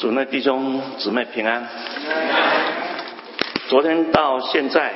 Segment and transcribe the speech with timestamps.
[0.00, 1.68] 主内弟兄姊妹平安。
[3.68, 4.94] 昨天到现在，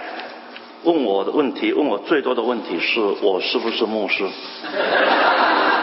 [0.82, 4.24] 问我的问题，问我最多的问题是我是不是牧师？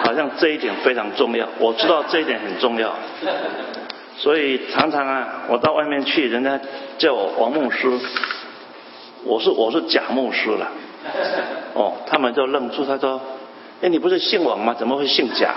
[0.03, 2.95] 好像这一点非常重要，我知道这一点很重要，
[4.17, 6.59] 所以常常啊，我到外面去，人家
[6.97, 7.91] 叫我王牧师，
[9.23, 10.67] 我是我是假牧师了。
[11.75, 13.21] 哦，他们就愣住，他说
[13.83, 14.73] ：“哎，你不是姓王吗？
[14.73, 15.53] 怎么会姓贾？”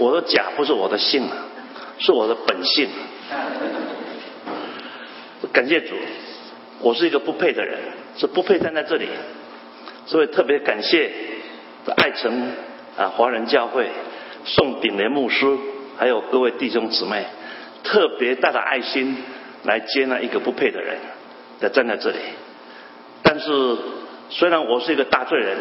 [0.00, 1.36] 我的贾不是我的姓啊，
[1.98, 2.88] 是我的本性。
[5.52, 5.94] 感谢主，
[6.80, 7.78] 我是一个不配的人，
[8.16, 9.06] 是不配站在这里，
[10.06, 11.12] 所以特别感谢
[11.96, 12.50] 爱城
[12.96, 13.88] 啊华人教会
[14.44, 15.46] 宋炳莲牧师，
[15.96, 17.24] 还有各位弟兄姊妹，
[17.84, 19.16] 特别大的爱心
[19.62, 20.96] 来接纳一个不配的人，
[21.60, 22.18] 来站在这里。
[23.22, 23.76] 但是
[24.30, 25.56] 虽然我是一个大罪人，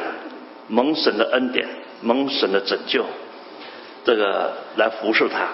[0.67, 1.67] 蒙神的恩典，
[2.01, 3.05] 蒙神的拯救。
[4.05, 5.47] 这个来服侍他，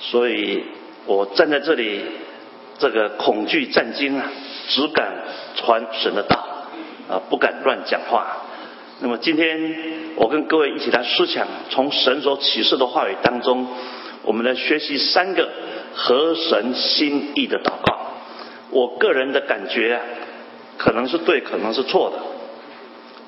[0.00, 0.64] 所以
[1.06, 2.02] 我站在这里，
[2.78, 4.30] 这个恐惧战惊啊，
[4.68, 5.12] 只敢
[5.56, 6.36] 传神的道
[7.08, 8.42] 啊，不敢乱讲话。
[9.00, 13.66] 那么今天我跟各位一起来思想，从神所启示的话语当中，
[14.22, 15.48] 我们来学习三个
[15.94, 17.98] 合神心意的祷告。
[18.70, 20.00] 我个人的感觉啊，
[20.76, 22.18] 可能是对，可能是错的。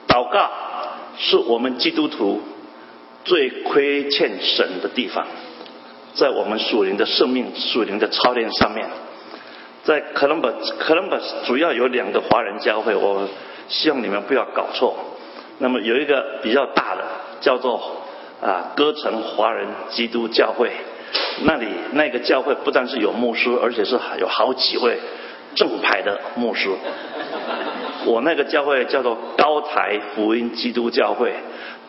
[0.08, 0.50] 祷告
[1.18, 2.42] 是我们基督徒。
[3.24, 5.26] 最亏欠神的地方，
[6.16, 8.88] 在我们属灵的生命、属灵的操练上面，
[9.84, 13.28] 在 Columbus，Columbus 主要有两个华人教会，我
[13.68, 14.96] 希望你们不要搞错。
[15.58, 17.04] 那么有一个比较大的，
[17.40, 18.02] 叫做
[18.42, 20.70] 啊歌城华人基督教会，
[21.44, 24.98] 那里那个教会不但是有牧师，而且是有好几位
[25.54, 26.70] 正牌的牧师。
[28.06, 31.34] 我那个教会叫做高台福音基督教会。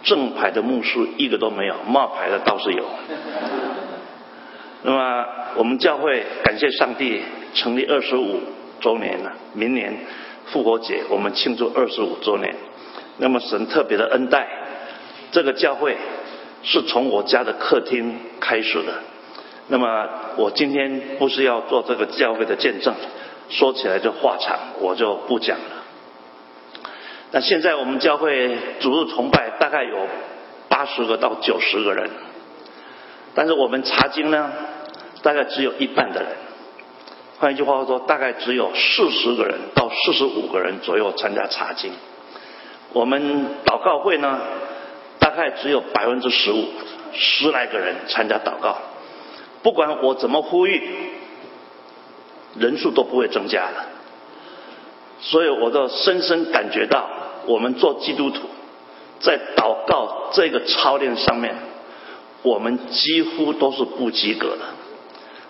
[0.03, 2.85] 正牌的牧师一个都没有，冒牌的倒是有。
[4.83, 5.25] 那么
[5.55, 7.21] 我们教会感谢上帝
[7.53, 8.39] 成立二十五
[8.79, 9.97] 周年了，明年
[10.45, 12.55] 复活节我们庆祝二十五周年。
[13.17, 14.47] 那么神特别的恩待，
[15.31, 15.97] 这个教会
[16.63, 18.93] 是从我家的客厅开始的。
[19.67, 22.93] 那么我今天不是要做这个教会的见证，
[23.49, 25.83] 说起来就话长，我就不讲了。
[27.31, 30.07] 那现在我们教会主日崇拜大概有
[30.69, 32.09] 八十个到九十个人，
[33.37, 34.51] 但是我们查经呢，
[35.21, 36.31] 大概只有一半的人。
[37.37, 41.91] 换一句话说，大概只有四十个人到四十五个人左右参加查经。
[42.93, 44.39] 我们祷告会呢，
[45.19, 46.65] 大概只有百分之十五，
[47.13, 48.79] 十来个人参加祷告。
[49.61, 50.81] 不管我怎么呼吁，
[52.55, 53.85] 人数都不会增加的。
[55.19, 57.07] 所以我都深深感觉到。
[57.45, 58.47] 我们做基督徒，
[59.19, 61.55] 在祷告这个操练上面，
[62.43, 64.65] 我们几乎都是不及格的。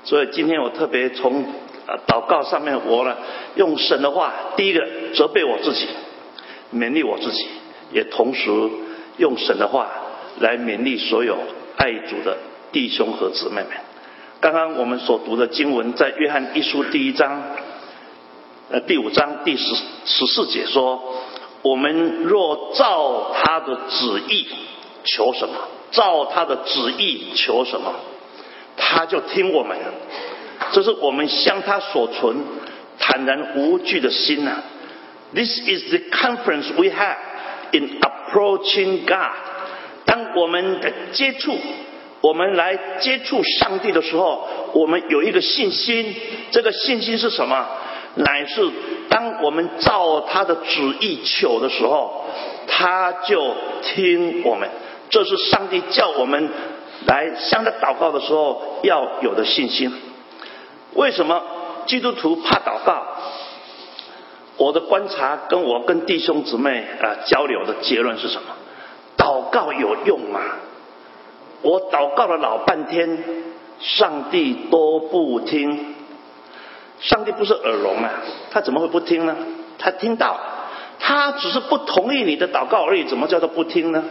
[0.04, 1.44] 所以今天我特别从
[1.86, 3.16] 呃祷告上面，我呢
[3.56, 5.88] 用神的话，第一个责备我自己，
[6.74, 7.46] 勉励我自己，
[7.92, 8.50] 也同时
[9.18, 9.90] 用神的话
[10.40, 11.38] 来勉励所有
[11.78, 12.38] 爱主的
[12.72, 13.72] 弟兄和姊妹们。
[14.40, 17.42] 刚刚我们所读的经文，在约翰一书第一章，
[18.70, 19.76] 呃第五章第十
[20.06, 21.02] 十四节说。
[21.64, 24.48] 我们若照他的旨意
[25.04, 25.56] 求什么，
[25.92, 27.94] 照他的旨意求什么，
[28.76, 29.78] 他就听我们。
[30.72, 32.38] 这是我们向他所存
[33.00, 34.64] 坦然无惧的心呐。
[35.34, 37.18] This is the conference we have
[37.72, 39.36] in approaching God。
[40.06, 41.56] 当我们的接触，
[42.22, 46.16] 我们来接触上帝的时候，我们有一个信心。
[46.52, 47.68] 这个信心是什么？
[48.16, 48.68] 乃是
[49.10, 52.26] 当我们照他的旨意求的时候，
[52.68, 54.68] 他就听我们。
[55.10, 56.50] 这是上帝叫我们
[57.06, 59.92] 来向他祷告的时候要有的信心。
[60.94, 61.42] 为什么
[61.86, 63.04] 基督徒怕祷告？
[64.58, 68.48] 我的观察跟我跟弟兄姊妹啊交流的结论是什么？
[69.16, 70.42] 祷告有用吗？
[71.62, 73.24] 我祷告了老半天，
[73.80, 75.96] 上帝都不听。
[77.00, 78.10] 上帝不是耳聋啊，
[78.50, 79.36] 他怎么会不听呢？
[79.78, 80.40] 他听到，
[81.00, 84.04] 他只是不同意你的祷告而已，怎么叫做不听呢？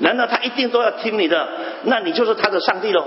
[0.00, 1.48] 难道他一定都要听你的？
[1.84, 3.06] 那你就是他的上帝喽？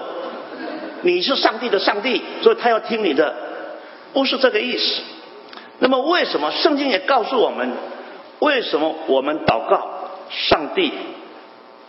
[1.02, 3.36] 你是上帝的上帝，所以他要听你的，
[4.14, 5.02] 不是这个意思。
[5.80, 7.74] 那么为什么圣经也告诉我们，
[8.40, 10.94] 为什么我们祷告，上帝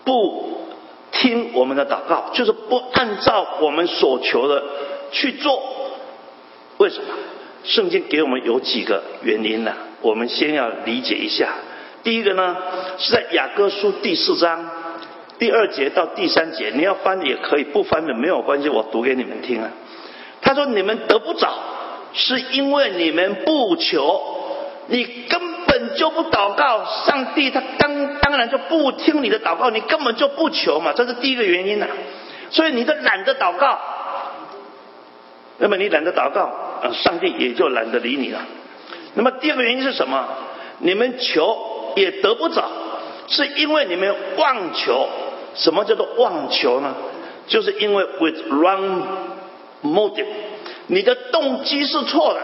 [0.05, 0.69] 不
[1.13, 4.63] 听我们的祷告，就是不按照我们所求的
[5.13, 5.63] 去做？
[6.79, 7.05] 为什么？
[7.63, 9.73] 圣经给我们有几个原因呢？
[10.03, 11.55] 我们先要理解一下。
[12.03, 12.57] 第一个呢，
[12.99, 14.69] 是在雅各书第四章
[15.39, 19.71] 第二节到第三节，你要翻也可以，不翻的没有关系，我读给你们听啊。
[20.41, 21.49] 他说：“你们得不着，
[22.13, 24.21] 是因为你们不求，
[24.89, 31.87] 你根本就不祷告，上帝他当当然就不听你的祷告，你根本就不求嘛，这是第一个原因呐。
[32.51, 33.79] 所以你就懒得祷告，
[35.59, 36.53] 那么你懒得祷告，
[36.93, 38.41] 上帝也就懒得理你了。
[39.15, 40.29] 那么第二个原因是什么？
[40.79, 42.65] 你们求也得不着，
[43.29, 45.09] 是因为你们妄求。”
[45.55, 46.93] 什么叫做妄求呢？
[47.47, 49.03] 就是因为 with wrong
[49.85, 50.27] motive，
[50.89, 52.41] 你的动机是错的。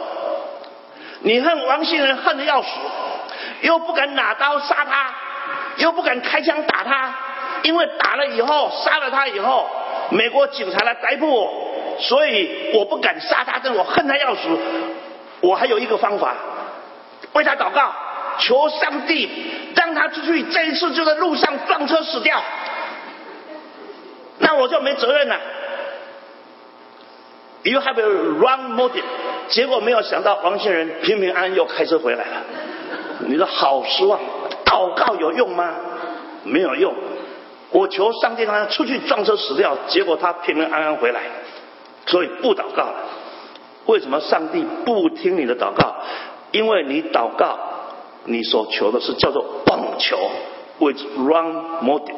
[1.22, 2.68] 你恨王信人恨的要死，
[3.62, 5.14] 又不敢拿刀杀他，
[5.78, 7.14] 又不敢开枪打他，
[7.62, 9.68] 因为打了以后杀了他以后，
[10.10, 11.52] 美国警察来逮捕我，
[11.98, 14.40] 所以我不敢杀他，但我恨他要死。
[15.40, 16.36] 我还有一个方法，
[17.32, 17.92] 为他祷告，
[18.40, 19.28] 求上帝
[19.76, 22.42] 让他出去，这一次就在路上撞车死掉。
[24.38, 25.38] 那我就没责任了。
[27.62, 29.04] You have a wrong motive，
[29.48, 32.42] 结果没有想到王先生平平安安又开车回来了。
[33.26, 34.18] 你说好失望，
[34.64, 35.74] 祷告有用吗？
[36.44, 36.94] 没有用。
[37.70, 41.20] 我求上帝让他出去撞车死掉，结果他平平安安回来，
[42.06, 42.94] 所以不祷告了。
[43.86, 45.96] 为什么上帝不听你的祷告？
[46.50, 47.58] 因为你祷告，
[48.24, 50.16] 你所求的是叫做棒球
[50.78, 52.14] ，with wrong motive。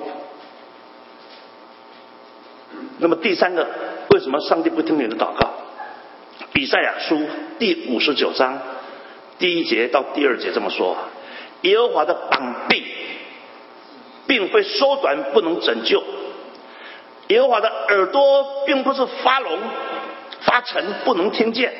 [2.98, 3.66] 那么第三个，
[4.10, 5.50] 为什么上帝不听你的祷告？
[6.52, 7.18] 比赛亚书
[7.58, 8.60] 第五十九章
[9.38, 10.96] 第一节到第二节这么说：
[11.62, 12.84] 耶和华的膀臂
[14.26, 16.02] 并非缩短不能拯救，
[17.28, 19.58] 耶和华的耳朵并不是发聋
[20.40, 21.72] 发沉不能听见，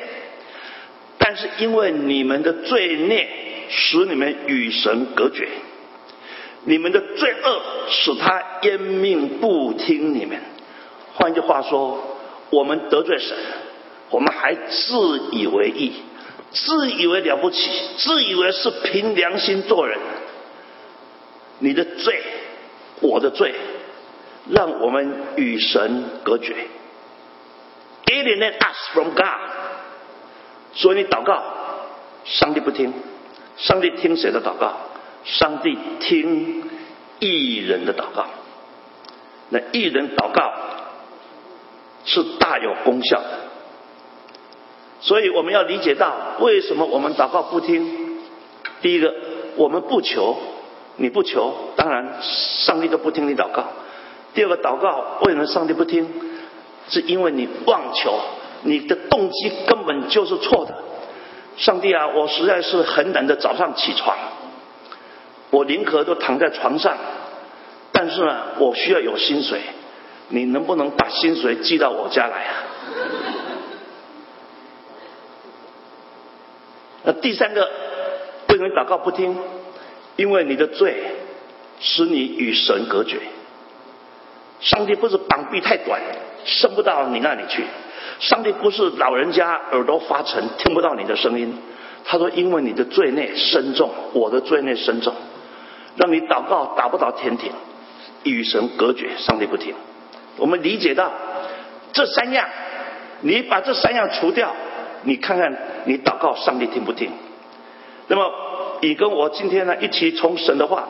[1.17, 3.29] 但是因为你们的罪孽
[3.69, 5.47] 使你们与神隔绝，
[6.65, 10.39] 你们的罪恶使他焉命不听你们。
[11.15, 12.17] 换句话说，
[12.49, 13.37] 我们得罪神，
[14.09, 15.93] 我们还自以为意，
[16.51, 19.99] 自以为了不起，自以为是凭良心做人。
[21.59, 22.21] 你的罪，
[23.01, 23.53] 我的罪，
[24.49, 26.55] 让我们与神隔绝
[28.07, 29.25] ，alienate us from God。
[30.73, 31.43] 所以你祷告，
[32.25, 32.91] 上帝不听，
[33.57, 34.73] 上帝听谁的祷告？
[35.25, 36.69] 上帝听
[37.19, 38.25] 艺人的祷告。
[39.49, 40.53] 那艺人祷告。
[42.05, 43.29] 是大有功效的，
[44.99, 48.19] 所以我们要理解到为什么我们祷告不听。
[48.81, 49.13] 第一个，
[49.55, 50.35] 我们不求，
[50.97, 53.63] 你不求，当然上帝都不听你祷告。
[54.33, 56.05] 第二个，祷告为什么上帝不听？
[56.89, 58.19] 是因为你妄求，
[58.63, 60.75] 你的动机根本就是错的。
[61.57, 64.17] 上帝啊，我实在是很懒得早上起床，
[65.51, 66.97] 我宁可都躺在床上，
[67.91, 69.61] 但是呢，我需要有薪水。
[70.29, 72.53] 你能不能把薪水寄到我家来啊？
[77.03, 77.69] 那第三个，
[78.47, 79.37] 为什么祷告不听？
[80.15, 81.03] 因为你的罪
[81.79, 83.19] 使你与神隔绝。
[84.59, 86.01] 上帝不是膀臂太短，
[86.45, 87.63] 伸不到你那里去；
[88.19, 91.57] 上帝不是老人家耳朵发沉，听不到你的声音。
[92.05, 95.13] 他说：“因为你的罪孽深重，我的罪孽深重，
[95.95, 97.51] 让你祷告打不到天庭，
[98.23, 99.11] 与神隔绝。
[99.17, 99.73] 上帝不听。”
[100.35, 101.11] 我们理解到
[101.93, 102.47] 这三样，
[103.21, 104.53] 你把这三样除掉，
[105.03, 107.09] 你看看你祷告上帝听不听？
[108.07, 108.29] 那么
[108.81, 110.87] 你跟我今天呢一起从神的话，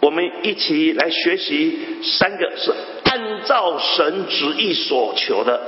[0.00, 2.70] 我们一起来学习三个是
[3.04, 5.58] 按照神旨意所求的。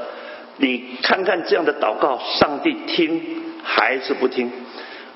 [0.58, 3.22] 你看看这样的祷告，上帝听
[3.62, 4.50] 还是不听？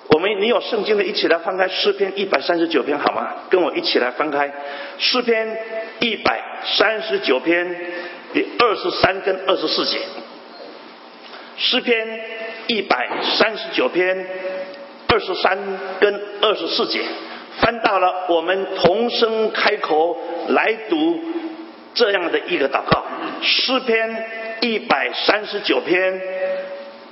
[0.08, 3.28] 我们你有圣经的，一起来翻开诗篇一百三十九篇好吗？
[3.48, 4.52] 跟我一起来翻开
[4.98, 5.56] 诗篇
[6.00, 7.76] 一百三十九篇
[8.32, 9.98] 第二十三跟二十四节。
[11.56, 12.20] 诗篇
[12.66, 14.26] 一百三十九篇
[15.08, 15.58] 二十三
[16.00, 17.00] 跟二十四节，
[17.60, 20.16] 翻到了我们同声开口
[20.48, 21.20] 来读
[21.94, 23.04] 这样的一个祷告。
[23.42, 24.26] 诗篇
[24.60, 26.20] 一百三十九篇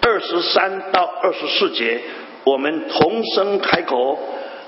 [0.02, 2.00] 二十三到二十四节。
[2.44, 4.18] 我们同声开口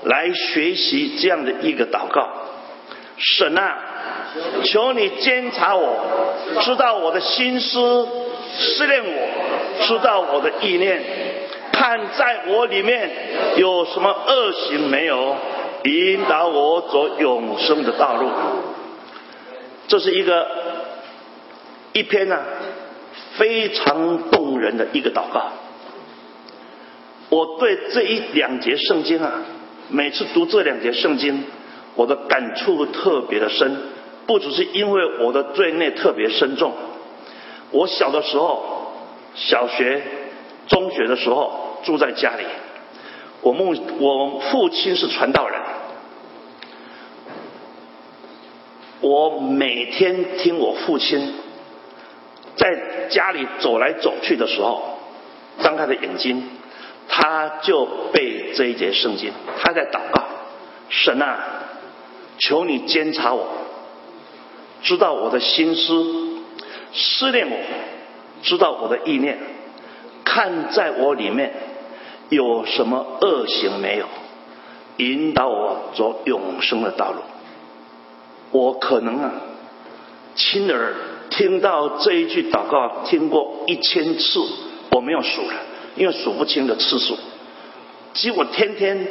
[0.03, 2.29] 来学习这样的一个祷告，
[3.17, 3.77] 神啊，
[4.65, 8.07] 求你监察我，知道我的心思，
[8.55, 11.01] 试炼我，知道我的意念，
[11.71, 13.09] 看在我里面
[13.55, 15.35] 有什么恶行没有，
[15.85, 18.29] 引导我走永生的道路。
[19.87, 20.47] 这是一个
[21.93, 22.37] 一篇呢
[23.41, 25.49] 非常动人的一个祷告。
[27.29, 29.41] 我对这一两节圣经啊，
[29.89, 31.43] 每次读这两节圣经，
[31.95, 33.75] 我的感触特别的深，
[34.27, 36.71] 不只是因为我的罪孽特别深重，
[37.71, 38.91] 我小的时候，
[39.33, 40.03] 小学、
[40.67, 42.43] 中学的时候住在家里，
[43.41, 45.59] 我母我父亲是传道人，
[48.99, 51.33] 我每天听我父亲
[52.55, 54.99] 在家里走来走去的时候，
[55.59, 56.43] 张开的眼睛，
[57.07, 60.23] 他就背这一节圣经，他在祷告，
[60.89, 61.39] 神啊，
[62.37, 63.47] 求你监察我。
[64.83, 66.43] 知道我的心思，
[66.93, 67.57] 思念我，
[68.41, 69.37] 知道我的意念，
[70.23, 71.53] 看在我里面
[72.29, 74.07] 有什么恶行没有，
[74.97, 77.21] 引导我走永生的道路。
[78.51, 79.31] 我可能啊，
[80.35, 80.93] 亲耳
[81.31, 84.39] 听到这一句祷告，听过一千次，
[84.91, 85.55] 我没有数了，
[85.95, 87.17] 因为数不清的次数。
[88.13, 89.07] 结果天天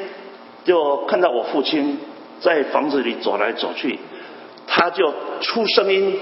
[0.65, 1.99] 就看到我父亲
[2.41, 3.99] 在房子里走来走去。
[4.73, 6.17] 他就出声音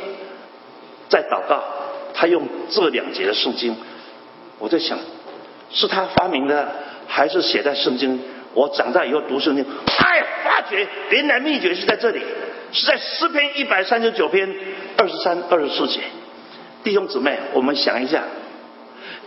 [1.11, 1.63] 在祷告，
[2.15, 3.77] 他用这两节的圣经，
[4.59, 4.99] 我在想，
[5.71, 6.67] 是他发明的
[7.07, 8.19] 还是写在圣经？
[8.55, 9.65] 我长大以后读圣经，
[9.99, 12.23] 哎，发觉原来秘诀是在这里，
[12.73, 14.49] 是在诗篇一百三十九篇
[14.99, 16.01] 二十三、二十四节。
[16.85, 18.23] 弟兄姊妹，我们想一下，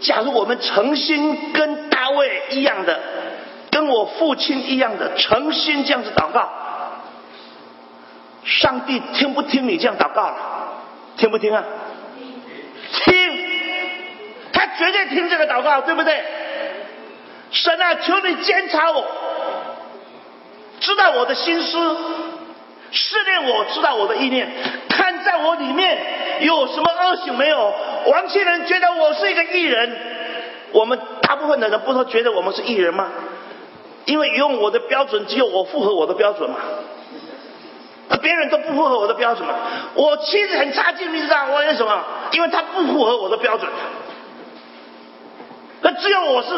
[0.01, 3.00] 假如我们诚心跟大卫一样的，
[3.72, 6.50] 跟我父亲一样的诚心这样子祷告。
[8.44, 10.36] 上帝听不听你这样祷告？
[11.18, 11.63] 听不听啊？
[13.06, 13.13] 听，
[14.51, 16.22] 他绝对听这个祷告，对不对？
[17.51, 19.06] 神啊，求你监察我，
[20.80, 21.98] 知道我的心思，
[22.92, 24.50] 试炼我知道我的意念，
[24.90, 25.97] 看在我里面
[26.41, 27.73] 有什么恶行没有。
[28.07, 29.97] 王先人觉得我是一个艺人，
[30.73, 33.09] 我们大部分的人不都觉得我们是艺人吗？
[34.05, 36.57] 因为用我的标准，只有我符合我的标准嘛。
[38.21, 39.55] 别人都不符合我的标准嘛，
[39.95, 42.03] 我妻子很差劲，你知道我为什么？
[42.33, 43.69] 因为她不符合我的标准。
[45.81, 46.50] 那只有我是，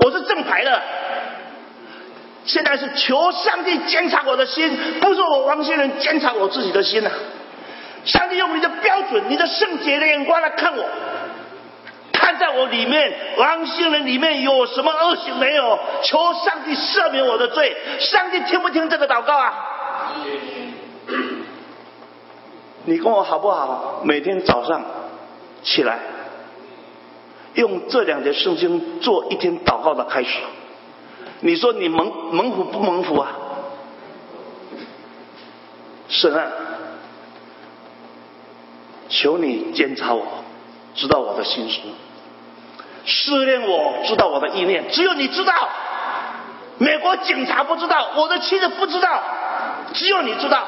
[0.00, 0.82] 我是正牌的。
[2.46, 7.10] 现在是求上帝检查我的心，不是我王先人检查我自己的心呐。
[8.04, 10.84] 上帝用你的标准、你的圣洁的眼光来看我，
[12.12, 15.78] 看在我里面，王先人里面有什么恶行没有？
[16.02, 17.76] 求上帝赦免我的罪。
[18.00, 19.54] 上帝听不听这个祷告啊？
[22.84, 24.02] 你跟我好不好？
[24.04, 24.84] 每天早上
[25.62, 25.98] 起来，
[27.54, 30.38] 用这两节圣经做一天祷告的开始。
[31.40, 33.32] 你说你蒙蒙福不蒙福啊？
[36.08, 36.52] 神啊，
[39.08, 40.26] 求你监察我，
[40.94, 41.80] 知道我的心思，
[43.04, 44.84] 试炼我知道我的意念。
[44.90, 45.68] 只有你知道，
[46.78, 49.22] 美国警察不知道，我的妻子不知道，
[49.92, 50.66] 只有你知道。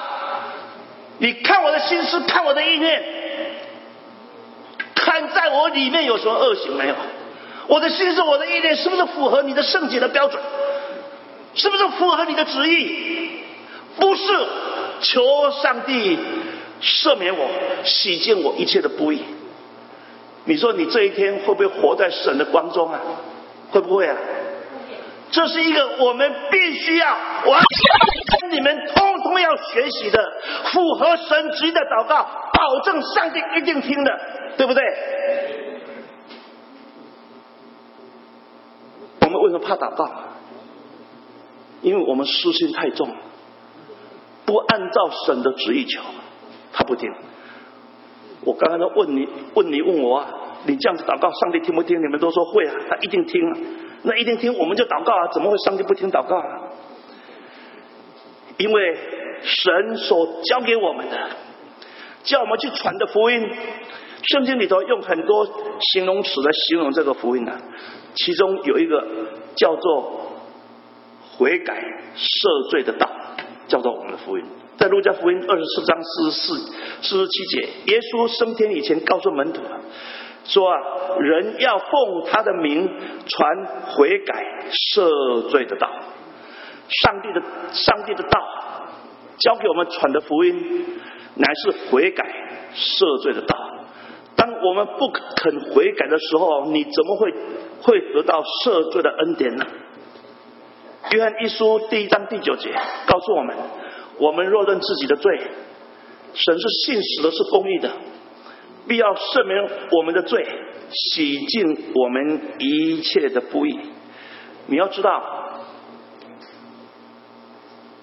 [1.18, 3.02] 你看我的心思，看我的意念，
[4.94, 6.94] 看在我里面有什么恶行没有？
[7.68, 10.42] 我的心思，我的意念是不是符合你的圣洁的标准？
[11.54, 13.40] 是不是符合你的旨意？
[13.98, 14.22] 不是，
[15.00, 16.18] 求上帝
[16.80, 17.48] 赦免我，
[17.84, 19.22] 洗净我一切的不义。
[20.44, 23.00] 你说你这一天会不会活在神的光中啊？
[23.70, 24.16] 会不会啊？
[25.28, 27.08] 这是一个我们必须要
[27.46, 27.60] 完
[28.40, 30.22] 全你们通通要学习的
[30.72, 34.20] 符合神旨的祷告，保证上帝一定听的，
[34.56, 34.84] 对不对？
[39.22, 40.08] 我们为什么怕祷告？
[41.82, 43.12] 因为我们私心太重，
[44.44, 46.02] 不按照神的旨意求，
[46.76, 47.10] 他不听。
[48.44, 50.28] 我刚刚都问你，问你问我啊，
[50.66, 51.98] 你这样子祷告，上帝听不听？
[52.00, 53.58] 你们都说会啊，他一定听啊。
[54.02, 55.26] 那一定听，我们就祷告啊！
[55.32, 56.70] 怎么会上帝不听祷告啊？
[58.58, 58.96] 因为
[59.42, 61.16] 神所教给我们的，
[62.22, 63.50] 叫我们去传的福音，
[64.22, 65.46] 圣经里头用很多
[65.92, 67.52] 形容词来形容这个福音呢。
[68.14, 69.04] 其中有一个
[69.56, 70.30] 叫做
[71.36, 71.82] 悔改
[72.14, 73.10] 赦罪的道，
[73.66, 74.44] 叫做我们的福音。
[74.78, 76.58] 在路加福音二十四章四十四、
[77.02, 79.62] 四十七节，耶稣升天以前告诉门徒。
[80.44, 80.78] 说啊，
[81.18, 81.88] 人要奉
[82.30, 82.88] 他的名
[83.26, 85.90] 传悔改赦罪的道，
[86.88, 87.42] 上帝的
[87.72, 88.40] 上帝的道，
[89.38, 91.00] 教给我们传的福音，
[91.34, 92.24] 乃是悔改
[92.74, 93.56] 赦罪的道。
[94.36, 97.34] 当我们不肯悔改的时候，你怎么会
[97.82, 99.66] 会得到赦罪的恩典呢？
[101.10, 102.70] 约翰一书第一章第九节
[103.08, 103.56] 告诉我们：
[104.18, 105.38] 我们若认自己的罪，
[106.32, 107.90] 神是信实的，是公义的。
[108.88, 110.46] 必要赦免我们的罪，
[110.90, 113.78] 洗净我们一切的不义。
[114.66, 115.22] 你要知道，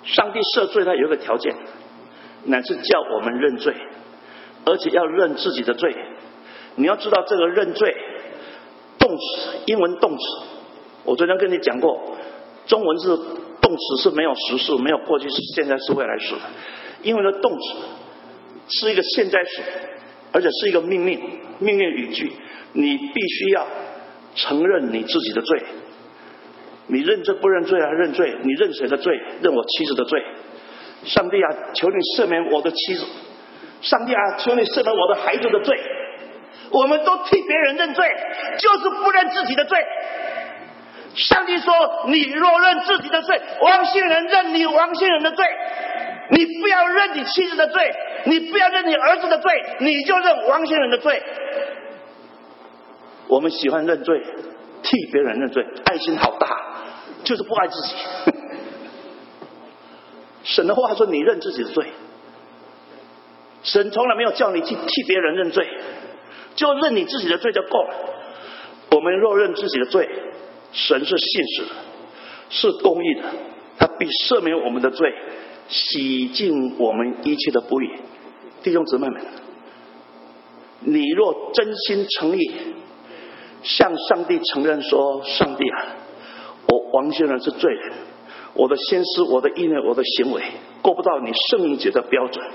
[0.04, 1.56] 上帝赦罪他有一个条件，
[2.46, 3.74] 乃是叫我们认罪，
[4.66, 5.96] 而且要认自己的罪。
[6.76, 7.96] 你要知道这个认罪，
[9.00, 10.24] 动词，英文动词，
[11.06, 12.18] 我昨天跟你讲过，
[12.66, 13.18] 中文是
[13.64, 16.42] 动词是没有实数，没有过去式、现在式、未来式的。
[17.02, 17.78] 因为呢动词
[18.68, 19.62] 是一个现在时，
[20.32, 21.20] 而且是一个命令，
[21.60, 22.32] 命令语句。
[22.74, 23.68] 你必须要
[24.36, 25.64] 承认你自己的罪。
[26.88, 27.90] 你认罪不认罪啊？
[27.92, 28.36] 认罪。
[28.44, 29.16] 你认谁的罪？
[29.42, 30.22] 认我妻子的罪。
[31.06, 33.06] 上帝啊，求你赦免我的妻子。
[33.82, 35.78] 上帝啊，求你赦免我的孩子的罪。
[36.72, 38.06] 我们都替别人认罪，
[38.58, 39.78] 就是不认自己的罪。
[41.16, 41.74] 上帝说
[42.10, 45.46] ：“你若认自己的罪，王姓人认你王姓人的罪。
[46.30, 47.92] 你不要认你妻子的罪，
[48.26, 51.22] 你不要认你儿子的罪，你就认王姓人的罪。”
[53.28, 54.22] 我们喜欢认罪，
[54.82, 56.48] 替别人认罪，爱心好大，
[57.24, 57.96] 就是不爱自己。
[60.44, 61.92] 神的话说：“你认自己的罪。”
[63.64, 65.68] 神从来没有叫你去替别人认罪。
[66.56, 67.96] 就认你自己的罪就够了。
[68.92, 70.08] 我们若认自己的罪，
[70.74, 71.70] 神是信实的，
[72.50, 73.24] 是公义的，
[73.78, 75.14] 他必赦免我们的罪，
[75.70, 77.90] 洗净我们一切的不义。
[78.64, 79.22] 弟兄姊妹们，
[80.82, 82.52] 你若真心诚意
[83.62, 85.96] 向上帝承认说：“上帝啊，
[86.68, 87.94] 我王先生是罪人，
[88.56, 90.42] 我的心思、我的意念、我的行为，
[90.82, 92.46] 过不到你圣灵节的标准。”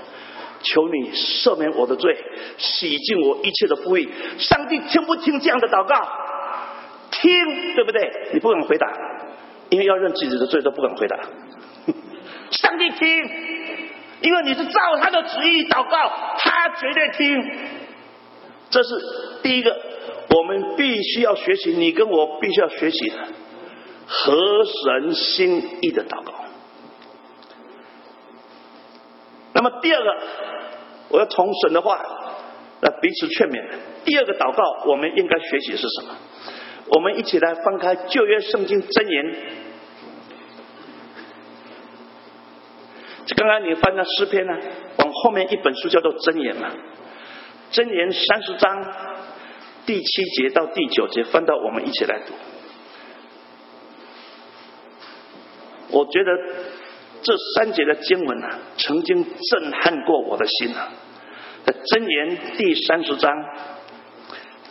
[0.61, 2.17] 求你赦免我的罪，
[2.57, 4.09] 洗净我一切的不义。
[4.37, 5.95] 上帝听不听这样的祷告？
[7.21, 8.29] 听，对不对？
[8.33, 8.87] 你不敢回答，
[9.69, 11.17] 因为要认自己的罪都不敢回答。
[12.51, 13.07] 上帝听，
[14.21, 17.51] 因为你是照他的旨意祷告，他绝对听。
[18.69, 18.89] 这是
[19.43, 19.75] 第一个，
[20.35, 23.17] 我们必须要学习，你跟我必须要学习的
[24.07, 26.33] 合神心意的祷告。
[29.53, 30.17] 那么第二个，
[31.09, 31.97] 我要从神的话
[32.81, 33.61] 来彼此劝勉。
[34.05, 36.15] 第二个祷告，我们应该学习是什么？
[36.89, 39.35] 我们一起来翻开旧约圣经箴言。
[43.35, 44.53] 刚刚你翻的诗篇呢，
[44.97, 46.71] 往后面一本书叫做箴言嘛。
[47.71, 48.83] 箴言三十章
[49.85, 52.33] 第七节到第九节，翻到我们一起来读。
[55.91, 56.31] 我觉得。
[57.21, 60.87] 这三节的经文啊，曾经震撼过我的心啊。
[61.65, 63.29] 在箴言第三十章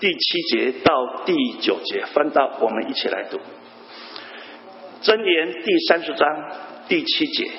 [0.01, 3.39] 第七节到第九节，翻到我们一起来读。
[5.01, 6.29] 真言第三十章
[6.89, 7.51] 第七节，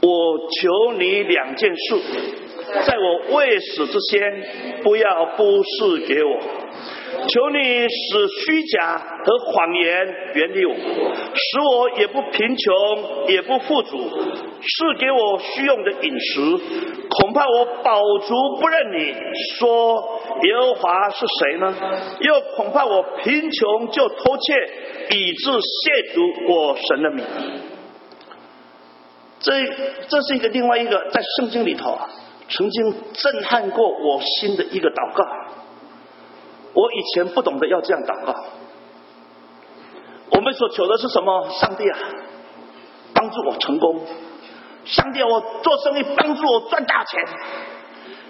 [0.00, 1.96] 我求你两件事，
[2.86, 6.38] 在我未死之前，不要不赐给我。
[7.28, 16.40] 求你使虚假和谎言远离我，使我也不贫穷也不富足，赐给我需用的饮食。
[17.08, 19.14] 恐怕我饱足不认你，
[19.58, 21.74] 说耶和华是谁呢？
[22.20, 27.24] 又恐怕我贫穷就偷窃，以致亵渎我神的名。
[29.40, 29.52] 这
[30.08, 32.08] 这是一个另外一个在圣经里头啊，
[32.48, 35.24] 曾经震撼过我心的一个祷告。
[36.72, 38.34] 我以前不懂得要这样祷告。
[40.30, 41.50] 我们所求的是什么？
[41.50, 41.98] 上帝啊，
[43.14, 44.00] 帮助我成功！
[44.84, 47.24] 上帝啊，我做生意帮助我赚大钱！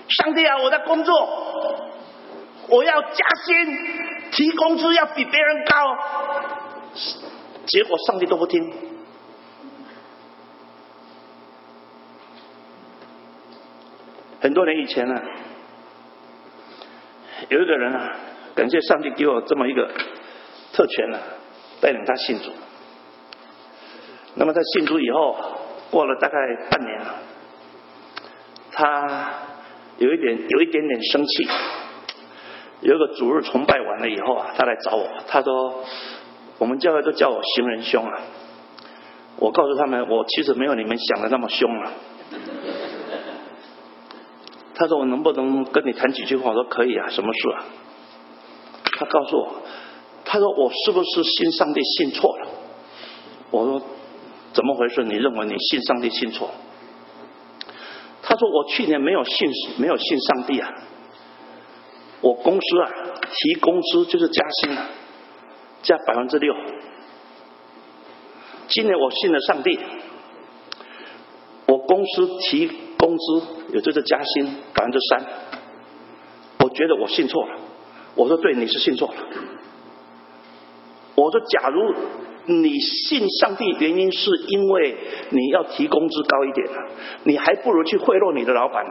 [0.08, 1.14] 上帝啊，我在工作，
[2.68, 5.96] 我要加薪，提工资要比别人高。
[7.66, 8.95] 结果上帝都不听。
[14.46, 15.20] 很多年以前呢，
[17.48, 18.16] 有一个人啊。
[18.54, 19.90] 感谢上帝给我这么一个
[20.72, 21.18] 特权呢，
[21.80, 22.52] 带领他信主。
[24.36, 25.36] 那么他信主以后，
[25.90, 26.38] 过了大概
[26.70, 27.14] 半年啊，
[28.70, 29.30] 他
[29.98, 31.48] 有一点有一点点生气。
[32.82, 35.84] 有一个主日崇拜完了以后啊，他来找我，他说
[36.58, 38.20] ：“我们教会都叫我行人凶啊。”
[39.38, 41.92] 我告诉他们，我其实没有你们想的那么凶啊。
[44.78, 47.64] 他说：“我能不能跟你谈几句话？”我说：“可以啊，什么事啊？”
[48.98, 49.62] 他告诉我，
[50.24, 52.48] 他说我是不是信上帝信错了？
[53.50, 53.82] 我说
[54.52, 55.02] 怎么回事？
[55.04, 56.50] 你认为你信上帝信错？
[58.22, 60.74] 他说我去年没有信没有信上帝啊，
[62.20, 62.90] 我公司啊
[63.30, 64.88] 提工资就是加薪啊，
[65.82, 66.54] 加百分之六。
[68.68, 69.78] 今年我信了上帝，
[71.66, 73.24] 我公司提工资
[73.74, 75.24] 也就是加薪百分之三，
[76.58, 77.58] 我觉得我信错了。
[78.14, 79.14] 我说对，你是信错了。
[81.14, 81.94] 我说，假如
[82.46, 84.96] 你信上帝原因是因为
[85.30, 86.68] 你要提工资高一点，
[87.24, 88.90] 你还不如去贿赂你的老板呢。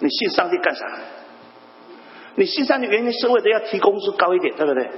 [0.00, 0.86] 你信上帝干啥？
[2.36, 4.88] 你信上帝原因是为了要提工资高一点，对不对？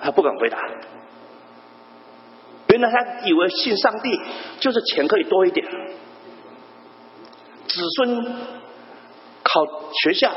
[0.00, 0.58] 他不敢回答。
[2.68, 4.20] 原来他以为信上帝
[4.58, 5.64] 就是钱可以多一点，
[7.74, 8.24] 子孙
[9.42, 9.64] 考
[10.02, 10.32] 学校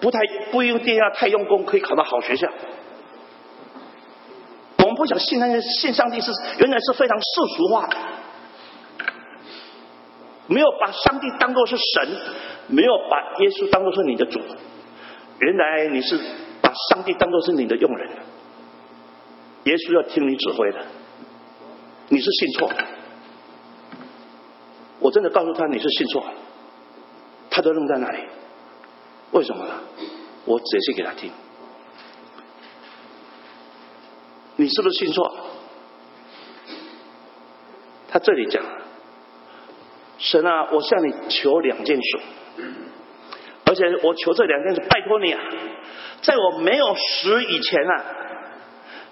[0.00, 0.18] 不太
[0.50, 2.48] 不一定要太用功，可以考到好学校。
[4.78, 7.24] 我们不想信那些信上帝是原来是非常世
[7.56, 7.96] 俗化的，
[10.46, 12.08] 没有把上帝当做是神，
[12.66, 14.40] 没有把耶稣当做是你的主。
[15.38, 16.20] 原来你是
[16.60, 18.10] 把上帝当做是你的佣人，
[19.64, 20.84] 耶稣要听你指挥的，
[22.08, 22.70] 你是信错。
[25.00, 26.24] 我真的告诉他你是信错，
[27.54, 28.18] 他都愣在那里。
[29.30, 29.74] 为什么呢？
[30.44, 31.30] 我解释给他听。
[34.56, 35.36] 你是不是信错？
[38.08, 38.60] 他这里讲，
[40.18, 42.18] 神啊，我向你求两件事，
[43.66, 45.40] 而且我求这两件事，拜托你啊，
[46.22, 48.04] 在我没有死以前啊，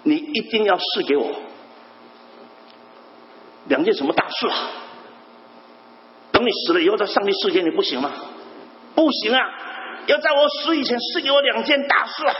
[0.03, 1.31] 你一定要赐给我
[3.67, 4.71] 两件什么大事啊？
[6.33, 8.11] 等你死了以后，在上帝试给你不行吗？
[8.95, 9.39] 不行啊，
[10.07, 12.35] 要在我死以前赐给我两件大事啊！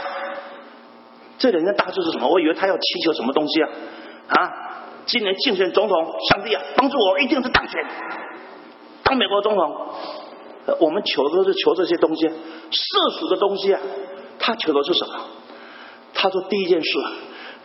[1.38, 2.28] 这两件大事是什么？
[2.28, 3.70] 我以为他要祈求什么东西啊？
[4.28, 4.52] 啊！
[5.06, 5.98] 今年竞选总统，
[6.30, 7.86] 上帝啊，帮助我一定是当选，
[9.04, 9.88] 当美国总统。
[10.80, 12.38] 我们求都是求这些东西，世
[13.20, 13.82] 俗的东西啊。
[14.39, 15.13] 他求的是什么？
[16.13, 16.89] 他说第一件事，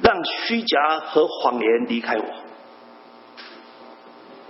[0.03, 2.25] 让虚假和谎言离开我。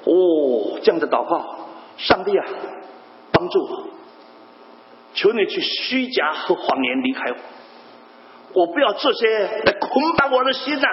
[0.05, 2.47] 哦，这样的祷告，上帝啊，
[3.33, 3.87] 帮助我，
[5.19, 7.37] 求你去虚假和谎言离开我。
[8.55, 10.89] 我不要这些来捆绑我的心啊，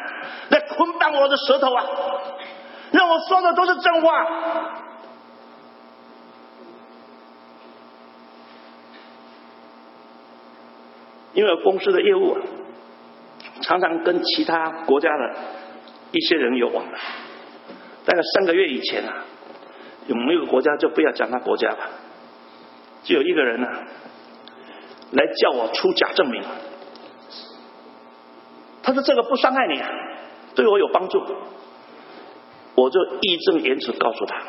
[0.49, 1.85] 来捆绑我的舌头啊，
[2.91, 4.81] 让我说的都是真话。
[11.33, 12.41] 因为公司的业务啊，
[13.61, 15.35] 常常跟其他国家的
[16.11, 16.99] 一些人有往来。
[18.05, 19.23] 大概三个月以前啊，
[20.07, 21.89] 有没有国家就不要讲他国家了，
[23.03, 23.67] 就有一个人呢，
[25.11, 26.43] 来叫我出假证明。
[28.83, 29.81] 他说：“这个不伤害你，
[30.55, 31.19] 对我有帮助。”
[32.75, 34.43] 我就义正言辞告诉他：“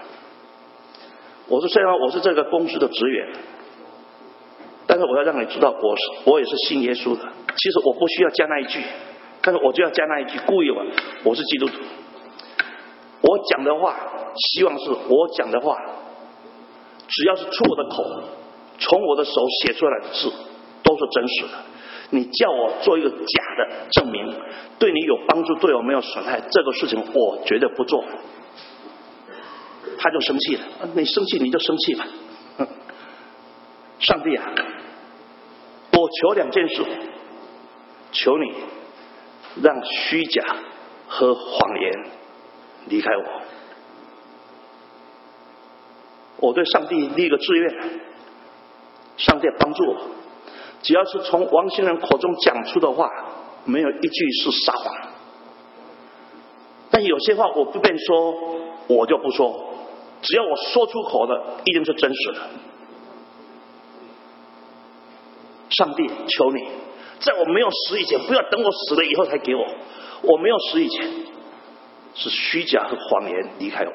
[1.49, 3.29] 我说虽然我是这个公司的职员，
[4.87, 7.23] 但是我要让你知道，我是我也是信耶稣的。
[7.57, 8.83] 其实我不需要加那一句，
[9.40, 10.85] 但是我就要加那一句，故意我
[11.25, 11.75] 我是基督徒。
[13.23, 13.97] 我讲的话，
[14.35, 15.77] 希望是我讲的话，
[17.09, 18.05] 只要是出我的口，
[18.79, 20.33] 从我的手写出来的字，
[20.83, 21.65] 都是真实的。”
[22.11, 23.17] 你叫我做一个假
[23.59, 24.33] 的证明，
[24.79, 28.05] 对你有帮助，对我没有损害，这个事情我绝对不做。
[29.99, 30.62] 他就生气了，
[30.95, 32.07] 你生气你就生气吧。
[33.99, 34.53] 上帝啊，
[35.95, 36.85] 我求两件事，
[38.12, 38.55] 求你
[39.62, 40.45] 让虚假
[41.09, 42.11] 和谎言
[42.89, 43.25] 离开我。
[46.39, 48.01] 我对上帝立个志愿，
[49.17, 49.97] 上帝帮助我。
[50.83, 53.11] 只要是从王先生口中讲出的话，
[53.65, 54.95] 没有一句是撒谎。
[56.91, 58.35] 但有些话我不便说，
[58.87, 59.75] 我就不说。
[60.23, 62.41] 只要我说出口的，一定是真实的。
[65.71, 66.69] 上帝，求你，
[67.19, 69.67] 在我没有死以前，不要等我死了以后才给我。
[70.23, 71.11] 我没有死以前，
[72.15, 73.93] 是虚假和谎言离开我。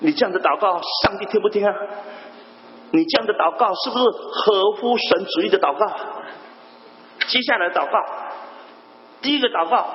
[0.00, 1.74] 你这样的祷告，上帝听不听啊？
[2.90, 5.86] 你这样的祷告是不是合乎神旨意的祷告？
[7.26, 7.98] 接下来祷告，
[9.20, 9.86] 第一个祷告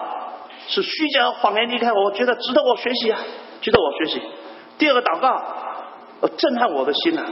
[0.67, 3.19] 是虚假谎言离开我，我觉得值得我学习啊，
[3.61, 4.21] 值得我学习。
[4.77, 5.41] 第二个祷告，
[6.37, 7.25] 震撼我的心啊。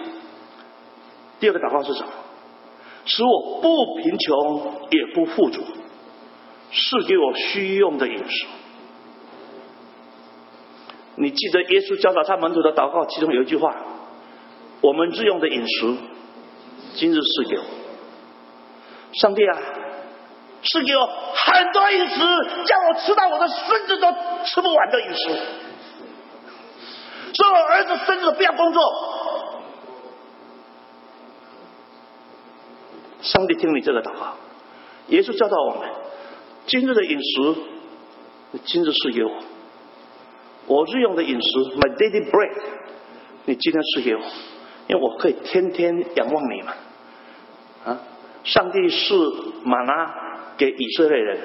[1.39, 2.10] 第二个祷告是什么？
[3.06, 5.62] 使我不贫穷也不富足，
[6.71, 8.47] 是给我需用的饮食。
[11.15, 13.76] 你记得耶稣教导他门徒的祷告，其中有一句话。
[14.82, 15.96] 我们日用的饮食，
[16.96, 17.63] 今日赐给我，
[19.13, 19.58] 上帝啊，
[20.63, 22.17] 赐给我很多饮食，
[22.65, 24.12] 叫我吃到我的孙子都
[24.44, 25.30] 吃不完的饮食。
[27.34, 28.82] 说我儿子孙子不要工作，
[33.22, 34.36] 上帝听你这个祷告，
[35.08, 35.89] 耶稣教导我们，
[36.65, 37.56] 今日的饮食，
[38.65, 39.32] 今日赐给我，
[40.65, 42.62] 我日用的饮食，my daily bread，
[43.46, 44.22] 你今天赐给我。
[44.91, 46.73] 因为我可以天天仰望你嘛，
[47.86, 47.97] 啊！
[48.43, 49.13] 上帝是
[49.63, 51.39] 马拉给以色列人，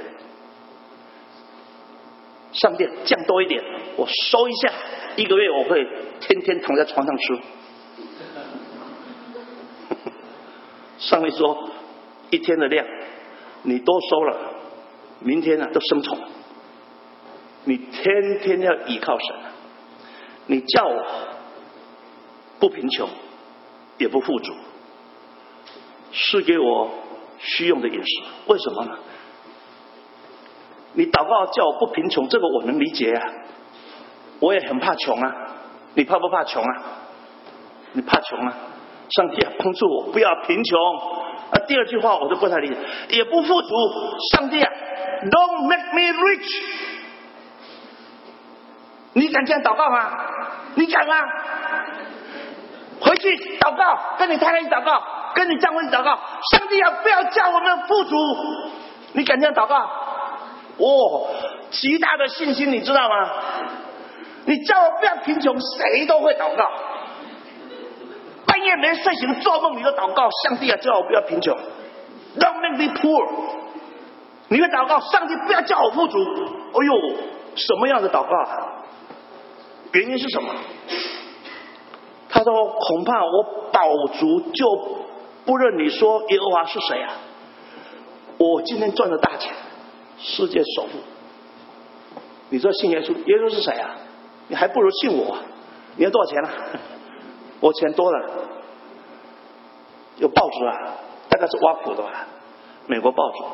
[2.51, 3.63] 上帝降多一点，
[3.95, 4.73] 我收一下，
[5.15, 5.87] 一个月我会
[6.19, 7.39] 天天躺在床上吃。
[10.99, 11.71] 上帝说，
[12.31, 12.85] 一天的量，
[13.63, 14.55] 你多收了，
[15.21, 16.19] 明天呢都生虫。
[17.63, 19.37] 你天天要依靠神，
[20.47, 21.07] 你叫我
[22.59, 23.09] 不贫穷，
[23.99, 24.53] 也不富足，
[26.13, 26.91] 是给我
[27.39, 28.25] 需用的饮食。
[28.47, 28.99] 为什么呢？
[30.95, 33.23] 你祷告叫我不贫穷，这个我能理解啊。
[34.41, 35.35] 我也很怕穷啊，
[35.95, 36.83] 你怕不怕穷啊？
[37.93, 38.55] 你怕穷啊？
[39.09, 40.79] 上帝啊，帮助我不要贫穷。
[41.51, 42.77] 啊，第二句话我都不太理解，
[43.11, 43.69] 也不富足。
[44.33, 44.71] 上帝啊
[45.23, 46.63] ，Don't make me rich。
[49.13, 50.11] 你敢这样祷告吗？
[50.75, 51.15] 你敢吗？
[53.09, 55.03] 回去祷告，跟你太太祷告，
[55.35, 56.19] 跟你丈夫祷告。
[56.51, 58.17] 上帝啊，不要叫我们富足。
[59.13, 59.77] 你敢这样祷告？
[60.79, 61.29] 哦，
[61.71, 63.31] 极大的信心，你知道吗？
[64.45, 66.71] 你叫我不要贫穷，谁都会祷告。
[68.47, 70.29] 半夜没睡醒，做梦你都祷告。
[70.45, 71.57] 上帝啊，叫我不要贫穷
[72.39, 73.29] ，Don't make me poor。
[74.49, 76.19] 你会祷告，上帝不要叫我富足。
[76.19, 77.17] 哎呦，
[77.55, 78.49] 什么样的祷告？
[79.93, 80.53] 原因是什么？
[82.37, 84.67] 他说：“恐怕我保足就
[85.47, 87.15] 不认你说耶和华是谁啊？
[88.37, 89.55] 我今天赚了大钱，
[90.19, 90.99] 世界首富。
[92.51, 93.97] 你说信耶稣，耶稣是谁啊？
[94.49, 95.39] 你还不如信我。
[95.97, 96.53] 你要多少钱啊？
[97.61, 98.29] 我钱多了，
[100.19, 100.93] 有报纸啊，
[101.31, 102.27] 大概是挖苦的吧？
[102.87, 103.45] 美国报纸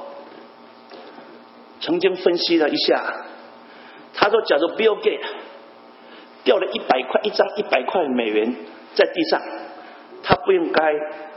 [1.83, 3.27] 曾经分析了一下，
[4.13, 5.29] 他说：假如 Bill Gates。”
[6.45, 8.57] 掉了一百块，一张一百块美元
[8.95, 9.41] 在地上，
[10.23, 10.93] 他不应该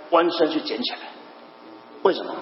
[0.09, 0.97] 弯身去捡起来。
[2.03, 2.35] 为什么？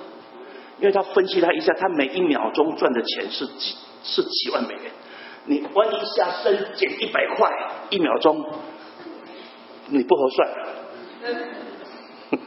[0.79, 4.91] 因为他分析他一下，他每一秒钟赚的钱是几是几万美元。
[5.45, 7.51] 你弯一下身捡一百块，
[7.89, 8.43] 一秒钟
[9.87, 10.49] 你不合算。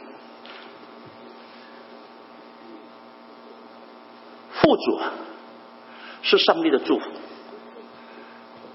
[4.51, 4.99] 富足
[6.23, 7.05] 是上帝的祝福，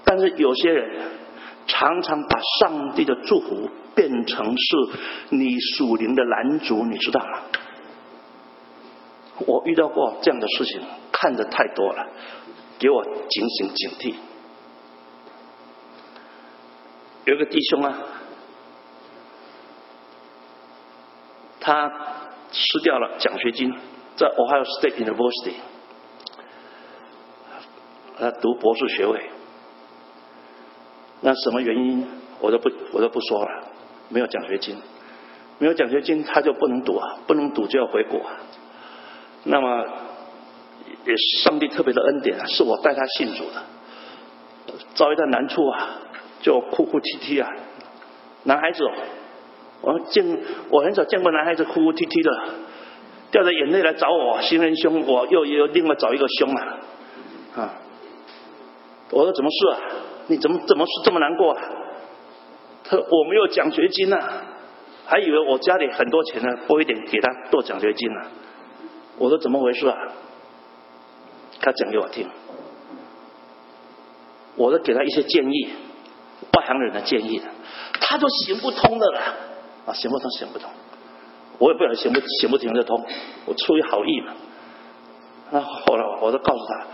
[0.05, 1.22] 但是有些人。
[1.67, 4.77] 常常把上帝的祝福变成是
[5.29, 7.39] 你属灵的拦阻，你知道吗？
[9.47, 12.07] 我遇到过这样的事情，看的太多了，
[12.77, 14.15] 给我警醒警惕。
[17.25, 17.97] 有个弟兄啊，
[21.59, 21.89] 他
[22.51, 23.73] 吃掉了奖学金，
[24.15, 25.53] 在 Ohio State University，
[28.19, 29.29] 他读博士学位。
[31.25, 32.05] 那什么原因，
[32.41, 33.49] 我都不我都不说了。
[34.09, 34.75] 没有奖学金，
[35.57, 38.19] 没有奖学金，他就不能赌啊，不能赌就要回国。
[39.45, 39.85] 那么，
[41.05, 43.63] 也上帝特别的恩典，是我带他信主的。
[44.95, 46.01] 遭遇到难处啊，
[46.41, 47.49] 就哭哭啼啼啊。
[48.43, 48.83] 男孩子，
[49.81, 50.25] 我见
[50.69, 52.31] 我很少见过男孩子哭哭啼啼的，
[53.31, 56.77] 掉着眼泪来找我，新人兄，我又又另外找一个兄啊。
[57.55, 57.73] 啊，
[59.11, 59.79] 我说怎么事啊？
[60.27, 61.61] 你怎么怎么是这么难过啊？
[62.83, 64.17] 他说我没有奖学金呐，
[65.05, 68.21] 还以为我家里很多钱呢，拨一点给他做奖学金呢。
[69.17, 69.97] 我说怎么回事啊？
[71.61, 72.27] 他讲给我听，
[74.55, 75.69] 我都给他一些建议，
[76.57, 77.41] 外行人的建议，
[78.01, 79.19] 他就行不通的了
[79.85, 80.69] 啊，行不通，行不通。
[81.59, 83.05] 我也不晓得行不行不行得通，
[83.45, 84.33] 我出于好意嘛。
[85.51, 86.87] 那后来我都告诉他，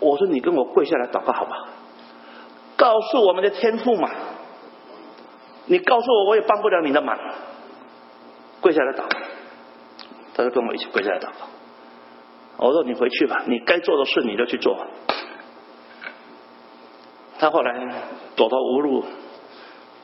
[0.00, 1.68] 我说你跟我跪下来祷告好不好？
[2.84, 4.10] 告诉我们的天赋嘛，
[5.64, 7.18] 你告诉我，我也帮不了你的忙。
[8.60, 9.18] 跪下来祷告，
[10.34, 11.48] 他就跟我一起跪下来祷告。
[12.58, 14.76] 我说你回去吧，你该做的事你就去做。
[17.38, 17.72] 他后来
[18.36, 19.02] 走投无路，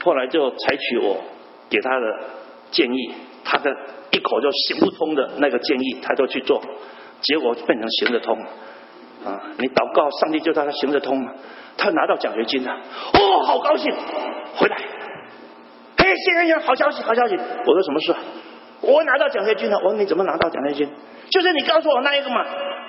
[0.02, 1.18] 后来就采取我
[1.68, 2.06] 给他的
[2.70, 3.12] 建议，
[3.44, 3.70] 他的
[4.10, 6.62] 一口就行不通的那个建议，他就去做，
[7.20, 8.38] 结果变成行得通。
[9.26, 11.28] 啊，你祷告，上帝就让他行得通。
[11.80, 13.90] 他拿到奖学金了，哦，好高兴！
[14.54, 14.76] 回来，
[15.96, 17.34] 嘿，谢先生，好消息，好消息！
[17.36, 18.14] 我说什么事？
[18.82, 19.78] 我拿到奖学金了。
[19.78, 20.88] 我说你怎么拿到奖学金？
[21.30, 22.44] 就是你告诉我那一个嘛。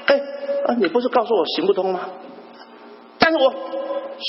[0.07, 0.19] 哎，
[0.67, 2.01] 啊，你不是告诉我行不通吗？
[3.17, 3.49] 但是我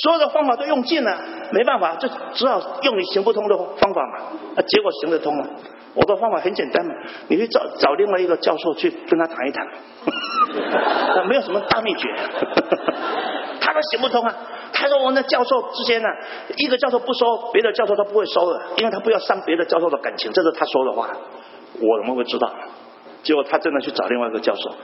[0.05, 1.19] 所有的方法都用尽了，
[1.51, 4.19] 没办法，就只好用你行不通的方法嘛。
[4.57, 5.47] 啊，结果行得通了。
[5.95, 6.95] 我的方法很简单嘛，
[7.29, 9.67] 你去找找另外一个教授去跟他谈一谈，
[11.29, 12.09] 没有什么大秘诀。
[13.65, 14.35] 他说行不通啊！
[14.73, 16.09] 他说我那教授之间呢，
[16.57, 21.09] 一个教授不收，别的教授他不会收的，因为他不要伤别的教授的感情，这是他说的话。
[21.75, 22.53] 我怎么会知道？
[23.23, 24.75] 结果他真的去找另外一个教授，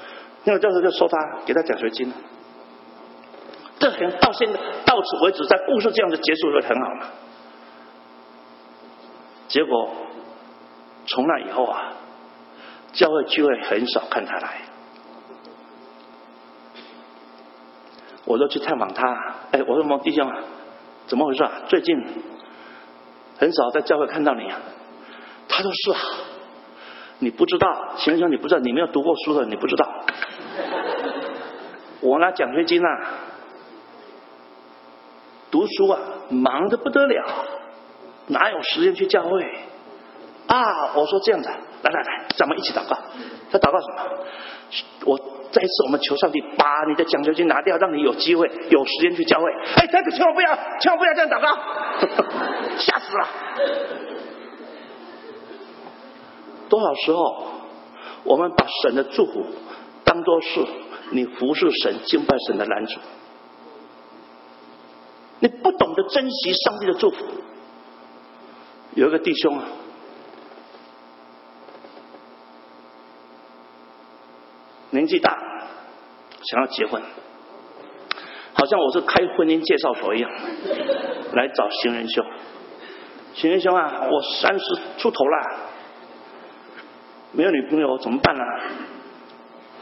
[0.45, 2.13] 那个教授就收他，给他奖学金。
[3.81, 7.07] 这很到现在到此为止，在故事这样子结束的很好嘛。
[9.49, 9.91] 结果
[11.07, 11.95] 从那以后啊，
[12.93, 14.68] 教会聚会很少看他来。
[18.29, 19.07] 我都去探访他，
[19.53, 20.37] 哎，我说某弟兄啊，
[21.07, 21.51] 怎么回事啊？
[21.67, 21.97] 最近
[23.39, 24.61] 很少在教会看到你啊。
[25.49, 25.99] 他说是啊，
[27.21, 29.89] 你不知道，先生你不知道，你没有读过书的，你不知道。
[32.03, 32.89] 我拿奖学金啊，
[35.51, 37.25] 读书啊，忙得不得了，
[38.27, 39.43] 哪有时间去教会？
[40.49, 42.99] 啊，我说这样子，来来来，咱们一起祷告。
[43.51, 44.03] 他祷告什么？
[45.07, 45.38] 我。
[45.51, 49.51] 再一次，我们求上帝把你的奖学金拿掉，让你有机会、有时间去教会。
[49.77, 51.49] 哎，这个千万不要，千万不要这样祷告，
[52.77, 53.29] 吓死了！
[56.69, 57.47] 多少时候，
[58.25, 59.47] 我们把神的祝福
[60.05, 60.67] 当做是
[61.13, 63.01] 你服侍神、敬拜神的拦阻，
[65.41, 67.25] 你不懂得珍惜上帝的祝福。
[68.95, 69.65] 有一个弟兄啊。
[74.99, 75.39] 年纪大，
[76.43, 77.01] 想要结婚，
[78.53, 80.29] 好像我是开婚姻介绍所一样，
[81.35, 82.25] 来找行人兄。
[83.35, 84.65] 行人兄啊，我三十
[84.97, 85.37] 出头了，
[87.31, 88.43] 没有女朋友怎么办呢？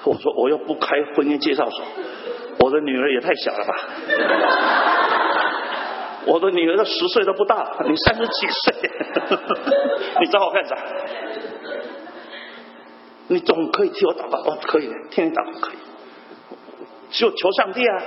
[0.04, 1.82] 我说我又不开婚姻介绍所，
[2.58, 3.74] 我的女儿也太小了吧？
[6.26, 8.74] 我的女儿都十岁都不到，你三十几岁，
[10.20, 10.76] 你找我干啥？
[13.28, 15.76] 你总可以替我祷告，哦，可以，天天祷告可以，
[17.10, 18.02] 就求上帝啊，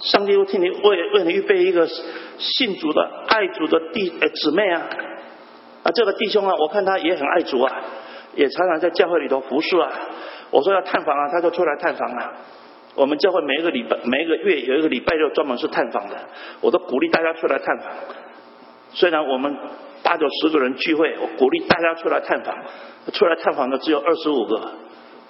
[0.00, 1.86] 上帝会替你为为你预备一个
[2.38, 4.82] 信主的爱主的弟呃姊妹啊，
[5.84, 7.72] 啊这个弟兄啊，我看他也很爱主啊，
[8.34, 9.92] 也常常在教会里头服侍啊。
[10.50, 12.32] 我说要探访啊，他就出来探访啊。
[12.96, 16.16] 我们教会每一个礼拜每一个月有一个礼拜六专门是探访的，
[16.60, 17.92] 我都鼓励大家出来探访。
[18.92, 19.56] 虽然我们
[20.10, 22.52] 八九十个人聚会，我鼓励大家出来探访。
[23.12, 24.72] 出来探访的只有二十五个，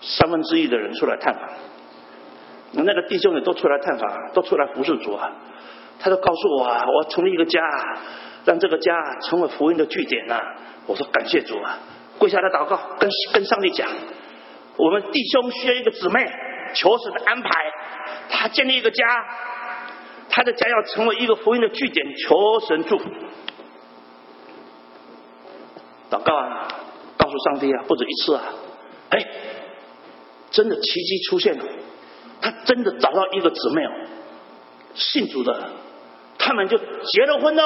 [0.00, 1.50] 三分之一的人出来探访。
[2.72, 5.32] 那个弟兄也都出来探访，都出来服侍主啊。
[5.98, 7.60] 他就告诉我啊，我成立一个家，
[8.46, 8.90] 让这个家
[9.28, 10.40] 成为福音的据点啊。
[10.86, 11.78] 我说感谢主啊，
[12.16, 13.86] 跪下来祷告，跟跟上帝讲，
[14.78, 16.26] 我们弟兄需要一个姊妹，
[16.72, 17.50] 求神的安排，
[18.30, 19.04] 他建立一个家，
[20.30, 23.10] 他的家要成为一个福音的据点，求神祝福。
[26.10, 26.68] 祷告啊。
[27.16, 28.42] 告诉上帝啊，不止一次啊！
[29.10, 29.18] 哎，
[30.50, 31.64] 真的奇迹出现了，
[32.40, 33.90] 他真的找到一个姊妹哦，
[34.94, 35.68] 信主的，
[36.38, 37.62] 他们就结了婚喽，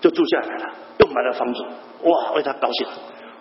[0.00, 1.62] 就住下来了，又买了房子，
[2.04, 2.88] 哇，为他高兴！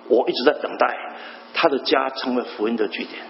[0.10, 1.15] 我一直在等待
[1.54, 3.23] 他的家成为福音的据点，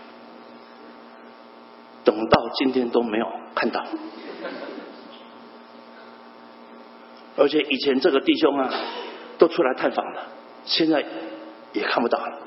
[2.04, 3.86] 等到今天都没有看到，
[7.42, 8.70] 而且以前这个弟兄啊。
[9.38, 10.22] 都出来探访了，
[10.66, 11.04] 现在
[11.74, 12.38] 也看不到了。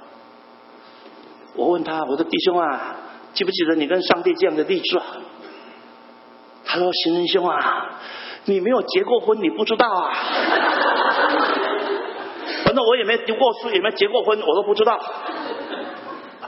[1.57, 2.95] 我问他：“我的弟兄啊，
[3.33, 5.05] 记不记得你跟上帝这样的励志啊？”
[6.65, 7.99] 他说：“行人兄啊，
[8.45, 10.13] 你没有结过婚，你不知道啊。
[12.65, 14.97] 反正我也没读过书，也没结过婚，我都不知道。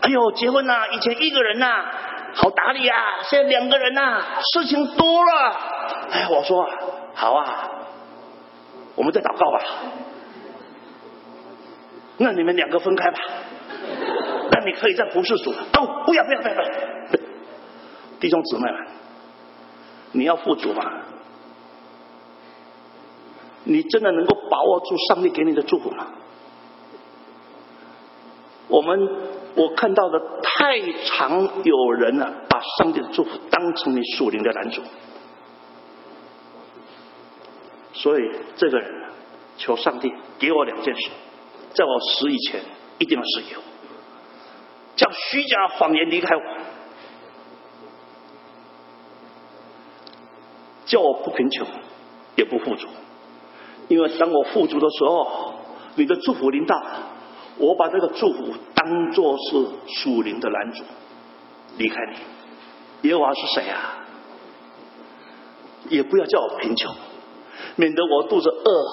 [0.00, 1.86] 哎呦，结婚呐，以前一个人呐，
[2.34, 5.56] 好打理啊，现在两个人呐，事情多了。
[6.12, 6.70] 哎，我说
[7.14, 7.70] 好啊，
[8.96, 9.60] 我们在祷告吧。”
[12.18, 13.18] 那你们两个分开吧，
[14.50, 16.54] 那你可以在服侍主哦，不要不要不要！
[18.18, 18.86] 弟兄姊妹们，
[20.12, 20.82] 你要富足吗？
[23.64, 26.06] 你真的能够把握住上帝给你的祝福吗？
[28.68, 28.98] 我们
[29.54, 34.80] 我看到的太常有人了，把上帝的祝福当成你属灵的拦阻，
[37.96, 38.22] 所以
[38.56, 38.92] 这个人
[39.56, 41.10] 求上帝给我两件事。
[41.72, 42.60] 在我死以前，
[42.98, 43.60] 一定要死有，
[44.96, 46.42] 叫虚假谎言离开我，
[50.86, 51.66] 叫我不贫穷，
[52.36, 52.88] 也不富足，
[53.88, 55.54] 因为当我富足的时候，
[55.96, 56.82] 你的祝福临到，
[57.58, 59.66] 我把这个祝福当做是
[60.00, 60.84] 属灵的男主，
[61.76, 64.04] 离开你，耶和华是谁啊？
[65.90, 66.94] 也不要叫我贫穷，
[67.76, 68.86] 免得我肚子饿，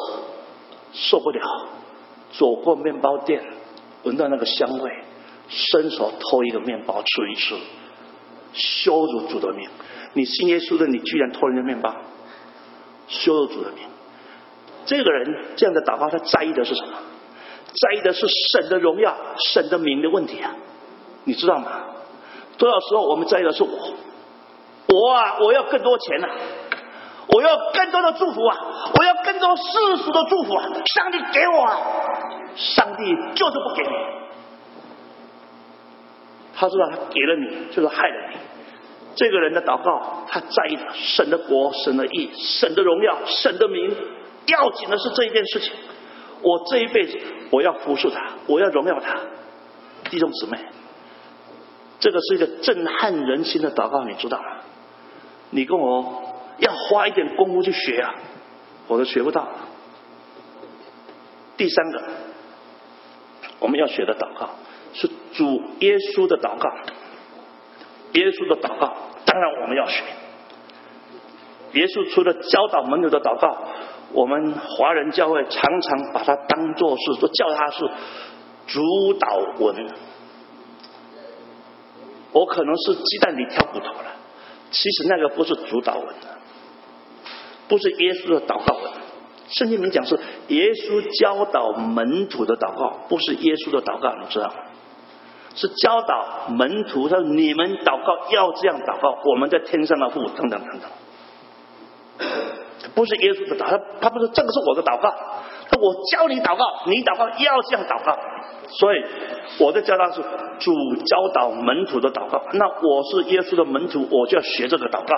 [0.93, 1.41] 受不了。
[2.31, 3.43] 走过面包店，
[4.03, 4.91] 闻到那个香味，
[5.47, 7.55] 伸手偷一个面包吃一吃，
[8.53, 9.69] 羞辱主的名。
[10.13, 11.93] 你信耶稣的，你居然偷人家面包，
[13.07, 13.83] 羞辱主的名。
[14.85, 16.93] 这个人这样的祷告，他在意的是什么？
[17.73, 19.15] 在意的是神的荣耀、
[19.53, 20.55] 神的名的问题啊！
[21.23, 21.85] 你知道吗？
[22.57, 23.93] 多少时候我们在意的是我，
[24.89, 26.27] 我啊，我要更多钱呐，
[27.27, 28.57] 我要更多的祝福啊，
[28.97, 31.77] 我要更多世俗的祝福啊，上帝给我啊，
[32.55, 33.03] 上帝
[33.33, 33.95] 就是不给你，
[36.55, 38.37] 他知道他给了你就是害了你。
[39.15, 43.95] 这个人的祷告，他在意的神的国、神的义、神的荣耀、神的名，
[44.47, 45.73] 要紧的是这一件事情。
[46.41, 47.19] 我这一辈子，
[47.51, 49.19] 我要服侍他，我要荣耀他。
[50.09, 50.57] 弟兄姊妹，
[51.99, 54.45] 这个是一个震撼人心的祷告，你知道吗？
[55.51, 58.15] 你跟我要花一点功夫去学啊，
[58.87, 59.47] 我都学不到。
[61.57, 62.03] 第三个，
[63.59, 64.49] 我们要学的祷告
[64.93, 66.69] 是主耶稣的祷告。
[68.13, 68.95] 耶稣的祷告，
[69.25, 70.03] 当然我们要学。
[71.73, 73.57] 耶稣除了教导门徒的祷告，
[74.11, 77.89] 我们华人教会常常把它当做是，都叫它是
[78.67, 78.81] 主
[79.19, 79.87] 导文。
[82.31, 84.05] 我可能是鸡蛋里挑骨头了，
[84.71, 86.07] 其实那个不是主导文，
[87.73, 88.91] 不是耶稣的祷告文。
[89.47, 90.15] 圣经里面讲是
[90.49, 94.53] 耶稣教导门徒的祷告，不是耶稣的祷告，你知道吗？
[95.55, 102.29] 是教导门徒，他说：“你们祷告要这样祷告，我们在天上的父，等等等等。”
[102.93, 108.15] 不是耶稣的祷，他他不是这个是我的祷告，他我教你祷告，你祷告要这样祷告。
[108.67, 109.03] 所以
[109.57, 110.21] 我在教他是
[110.59, 115.15] 主教导门徒的祷告，那我是耶稣的门徒，我就要学这个祷告。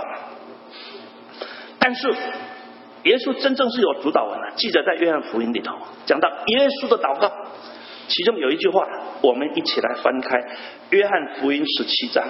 [1.77, 2.15] 但是
[3.05, 5.75] 耶稣真正是有主导文的，记载在约翰福音里头，
[6.05, 7.31] 讲到耶稣的祷告。
[8.07, 8.87] 其中有一句话，
[9.21, 10.37] 我们一起来翻开
[10.91, 12.23] 《约翰福音》十七章，《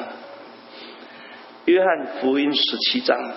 [1.65, 3.17] 约翰福音》十七章，《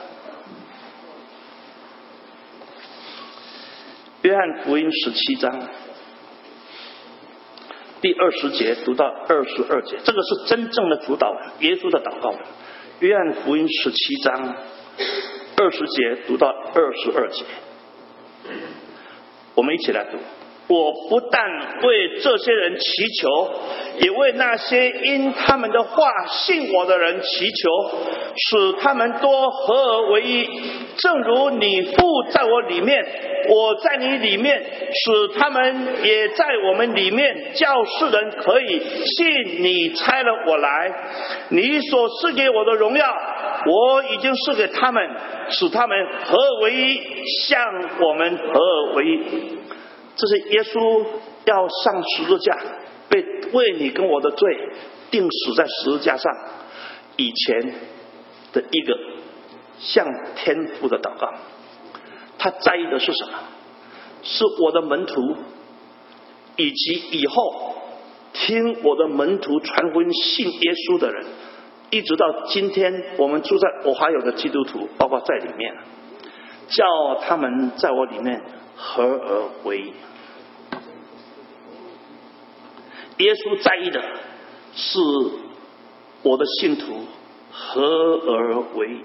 [4.22, 5.68] 约翰福音》十七章
[8.00, 12.30] 第二十节读到二十二节，这个是真正的主导文耶稣的祷告。
[13.00, 14.56] 《约翰福音》十七章
[15.56, 17.44] 二十节读到二十二节，
[19.54, 20.18] 我们一起来读。
[20.68, 21.42] 我不但
[21.82, 23.50] 为这些人祈求，
[24.00, 27.98] 也为那些因他们的话信我的人祈求，
[28.36, 30.46] 使他们多合而为一，
[30.98, 33.02] 正如你父在我里面，
[33.48, 40.92] 我在你里面，使他们也在我们里面，叫世人可以信你差了我来。
[41.48, 43.06] 你所赐给我的荣耀，
[43.64, 45.02] 我已经赐给他们，
[45.48, 45.96] 使他们
[46.26, 47.00] 合而为一，
[47.48, 47.64] 像
[48.00, 49.58] 我们合而为一。
[50.18, 51.06] 这是耶稣
[51.46, 52.58] 要上十字架，
[53.08, 54.54] 被为你跟我的罪
[55.10, 56.30] 定死在十字架上
[57.16, 57.74] 以前
[58.52, 58.98] 的一个
[59.78, 61.32] 向天父的祷告。
[62.36, 63.38] 他在意的是什么？
[64.24, 65.36] 是我的门徒，
[66.56, 67.76] 以及以后
[68.32, 71.24] 听我的门徒传福音信耶稣的人，
[71.90, 75.74] 一直到今天我们住在我还有的基督徒，包括在里面，
[76.68, 78.42] 叫他们在我里面
[78.78, 79.92] 合而为一。
[83.18, 84.00] 耶稣在意的
[84.74, 85.00] 是
[86.22, 87.04] 我的信徒
[87.50, 89.04] 合而为一。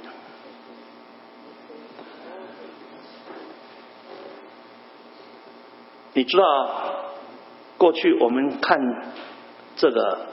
[6.13, 6.43] 你知道，
[7.75, 8.77] 过去我们看
[9.75, 10.27] 这个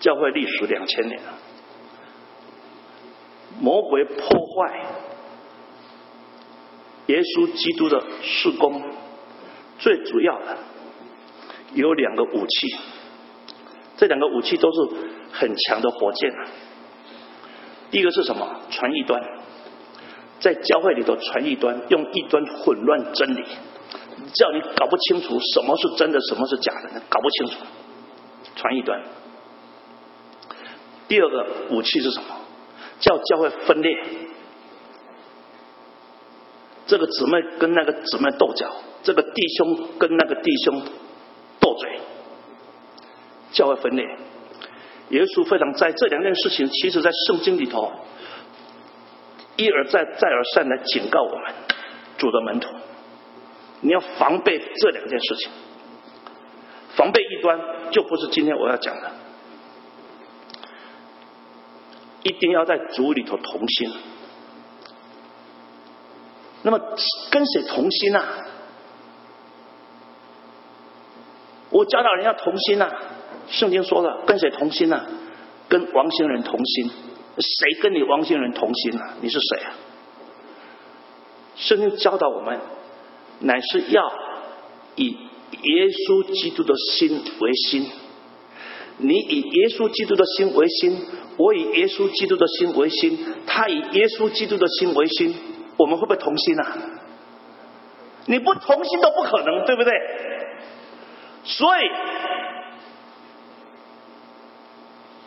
[0.00, 1.20] 教会历史两千年，
[3.60, 4.86] 魔鬼破坏
[7.08, 8.82] 耶稣基督的事工，
[9.78, 10.56] 最主要的。
[11.74, 12.76] 有两个武器，
[13.98, 14.96] 这两个武器都是
[15.32, 16.32] 很强的火箭。
[17.90, 18.60] 第一个是什么？
[18.70, 19.22] 传异端，
[20.40, 23.42] 在教会里头传异端，用异端混乱真理，
[24.34, 27.64] 叫你搞不清楚什么是真的，什么是假的，搞不清楚。
[28.56, 29.02] 传异端。
[31.06, 32.26] 第二个武器是什么？
[33.00, 33.94] 叫教会分裂，
[36.88, 38.68] 这个姊妹跟那个姊妹斗角，
[39.04, 40.82] 这个弟兄跟那个弟兄。
[41.60, 42.00] 斗嘴，
[43.50, 44.06] 教会分裂。
[45.10, 47.90] 耶稣非常在这两件事情，其实在圣经里头
[49.56, 51.52] 一而再、再而三的警告我们
[52.16, 52.68] 主的门徒，
[53.80, 55.50] 你要防备这两件事情。
[56.94, 57.58] 防备异端，
[57.90, 59.10] 就不是今天我要讲的。
[62.22, 63.90] 一定要在主里头同心。
[66.62, 66.80] 那么
[67.30, 68.46] 跟谁同心啊？
[71.70, 72.90] 我教导人要同心呐，
[73.48, 75.04] 圣经说了，跟谁同心呐？
[75.68, 76.90] 跟王星人同心。
[77.38, 79.14] 谁跟你王星人同心啊？
[79.20, 79.74] 你是谁啊？
[81.54, 82.58] 圣经教导我们，
[83.40, 84.02] 乃是要
[84.96, 85.10] 以
[85.62, 87.86] 耶稣基督的心为心，
[88.96, 91.00] 你以耶稣基督的心为心，
[91.36, 95.34] 我以耶稣基督的心为心，他以耶稣基督的心为心，
[95.78, 96.76] 我们会不会同心啊？
[98.26, 99.92] 你不同心都不可能，对不对？
[101.44, 101.90] 所以，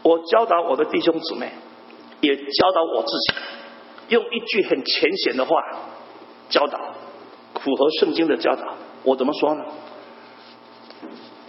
[0.04, 1.52] 我教导我的弟兄姊妹，
[2.20, 3.34] 也教导我自己，
[4.10, 5.64] 用一句很浅显的话
[6.50, 6.80] 教导，
[7.56, 8.76] 符合圣经的教导。
[9.04, 9.64] 我怎么说呢？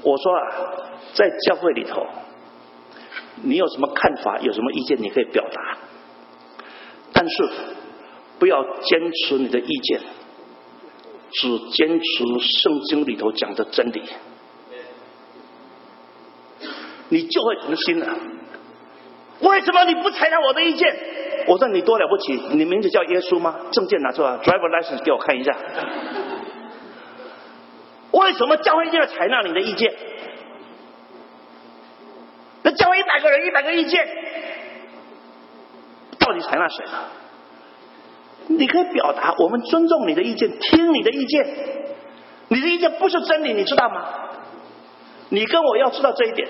[0.03, 0.43] 我说啊，
[1.13, 2.07] 在教会里头，
[3.43, 5.79] 你有什么看法，有什么意见，你可以表达，
[7.13, 7.51] 但是
[8.43, 10.01] 不要坚持你的意见，
[11.31, 12.05] 只坚持
[12.61, 14.03] 圣经里头讲的真理，
[17.09, 18.19] 你就会同心了。
[19.43, 20.93] 为什么你不采纳我的意见？
[21.47, 23.61] 我说你多了不起，你名字叫耶稣吗？
[23.71, 25.57] 证件拿出来，driver license 给我看一下。
[28.11, 29.95] 为什么教会一定要采纳你的意见？
[32.65, 34.05] 那教会一百个人，一百个意见，
[36.19, 37.22] 到底采纳谁呢？
[38.49, 41.47] 你可以表达，我们尊重你的意见，听你的意见。
[42.49, 44.05] 你的意见不是真理，你知道吗？
[45.31, 46.49] 你跟我要知道这一点。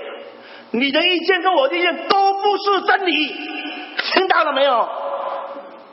[0.73, 3.29] 你的意见跟我的意见都不是真理，
[3.99, 4.89] 听到了没有？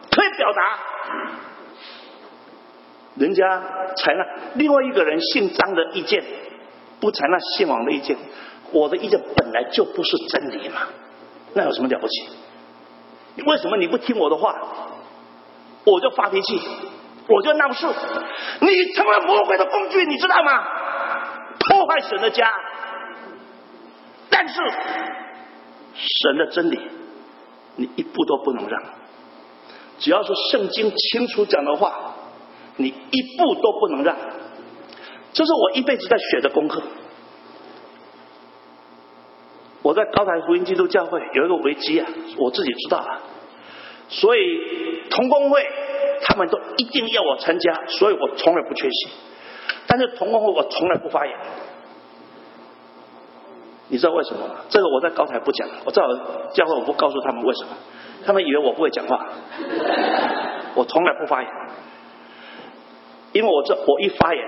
[0.10, 0.80] 可以表达。
[3.16, 3.62] 人家
[3.96, 4.26] 采纳
[4.56, 6.24] 另外一个人姓张的意见，
[7.00, 8.16] 不采纳姓王的意见。
[8.72, 10.82] 我的意见本来就不是真理嘛，
[11.54, 12.30] 那有什么了不起？
[13.46, 14.56] 为什么你不听我的话，
[15.86, 16.62] 我就发脾气，
[17.28, 17.88] 我就闹事？
[18.62, 20.64] 你成为魔鬼的工具，你知道吗？
[21.60, 22.52] 破坏神的家。
[24.30, 24.62] 但是
[25.96, 26.80] 神的真理，
[27.76, 28.84] 你一步都不能让。
[29.98, 32.16] 只要是圣经清楚讲的话。
[32.82, 34.16] 你一步都不能让，
[35.34, 36.82] 这是我一辈子在学的功课。
[39.82, 42.08] 我在高台福音基督教会有一个危机啊，
[42.38, 43.20] 我自己知道啊，
[44.10, 45.66] 所以同工会
[46.22, 49.10] 他们都一定要我参加，所以我从来不缺席。
[49.88, 51.36] 但是同工会我从来不发言，
[53.88, 54.56] 你知道为什么吗？
[54.70, 56.02] 这个我在高台不讲，我在
[56.54, 57.70] 教会我不告诉他们为什么，
[58.26, 59.30] 他们以为我不会讲话，
[60.76, 61.52] 我从来不发言。
[63.32, 64.44] 因为我这我一发言，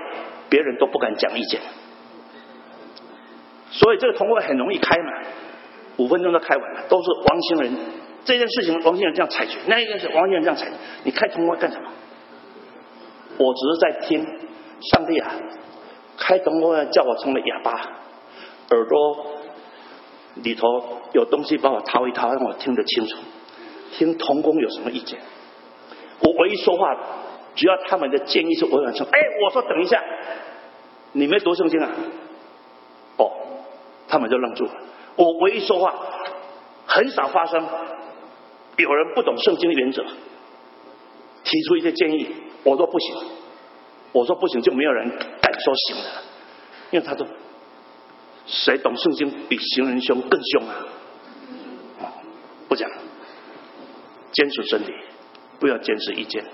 [0.48, 1.60] 别人都不敢讲意见，
[3.70, 5.12] 所以这个同会很容易开嘛，
[5.98, 7.76] 五分钟就开完了，都是王星人
[8.24, 10.72] 这件事情，王兴仁这样裁决，那一件事王兴仁这样裁决，
[11.04, 11.90] 你开同会干什么？
[13.38, 14.24] 我只是在听
[14.92, 15.32] 上帝啊，
[16.16, 17.72] 开同会叫我成了哑巴，
[18.70, 19.26] 耳朵
[20.36, 20.66] 里头
[21.12, 23.16] 有东西帮我掏一掏，让我听得清楚，
[23.92, 25.18] 听童工有什么意见，
[26.20, 26.96] 我唯一说话。
[27.54, 30.02] 只要他们的建议是委婉说，哎，我说等一下，
[31.12, 31.90] 你没读圣经啊？
[33.18, 33.30] 哦，
[34.08, 34.72] 他们就愣住了。
[35.16, 35.94] 我唯一说话，
[36.86, 37.62] 很少发生
[38.76, 40.02] 有人不懂圣经的原则，
[41.44, 42.26] 提出一些建议，
[42.64, 43.16] 我说不行，
[44.12, 46.10] 我说不行，就没有人敢说行的，
[46.90, 47.26] 因为他说，
[48.46, 50.86] 谁懂圣经比行人凶更凶啊？
[52.68, 52.90] 不讲，
[54.32, 54.92] 坚持真理，
[55.60, 56.44] 不要坚持意见。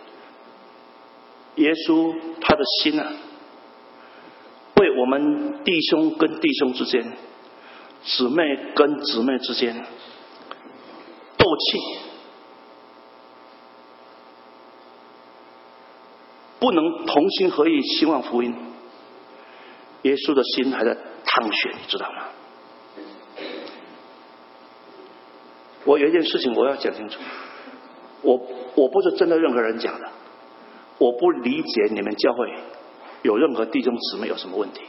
[1.56, 3.12] 耶稣他的心啊，
[4.76, 7.12] 为我们弟兄跟弟兄之间、
[8.02, 8.42] 姊妹
[8.74, 9.74] 跟姊妹之间
[11.36, 11.78] 斗气，
[16.58, 18.54] 不能同心合意兴旺福音。
[20.02, 22.24] 耶稣的心还在淌血，你知道吗？
[25.84, 27.18] 我有一件事情我要讲清楚，
[28.22, 28.34] 我
[28.74, 30.08] 我不是针对任何人讲的。
[30.98, 32.52] 我不理解你们教会
[33.22, 34.82] 有任何弟兄姊妹有什么问题。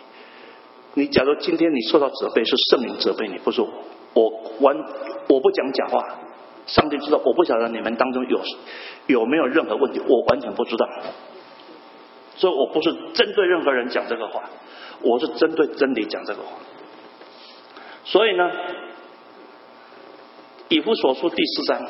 [0.96, 3.70] 你假如今天你受到责备，是圣灵责备你，不是我。
[4.14, 4.76] 我完
[5.28, 6.18] 我不讲假话，
[6.66, 7.22] 上帝知道。
[7.24, 8.42] 我不晓得你们当中有
[9.08, 10.90] 有没有任何问题，我完全不知道。
[12.40, 14.50] 所以我不是针对任何人讲这个话，
[15.02, 16.58] 我是针对真理讲这个话。
[18.06, 18.50] 所以呢，
[20.70, 21.86] 以弗所书第四章，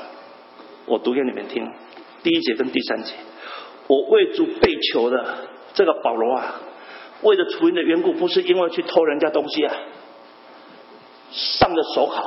[0.87, 1.71] 我读给你们听，
[2.23, 3.13] 第一节跟第三节。
[3.85, 5.37] 我为主被囚的
[5.75, 6.61] 这个保罗啊，
[7.21, 9.75] 为了楚音的缘故，不是因为去偷人家东西啊，
[11.31, 12.23] 上了手铐，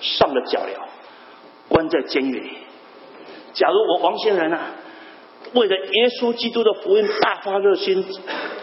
[0.00, 0.78] 上了脚镣，
[1.68, 2.58] 关在监狱里。
[3.54, 4.70] 假如我王先人啊，
[5.54, 8.04] 为了耶稣基督的福音大发热心，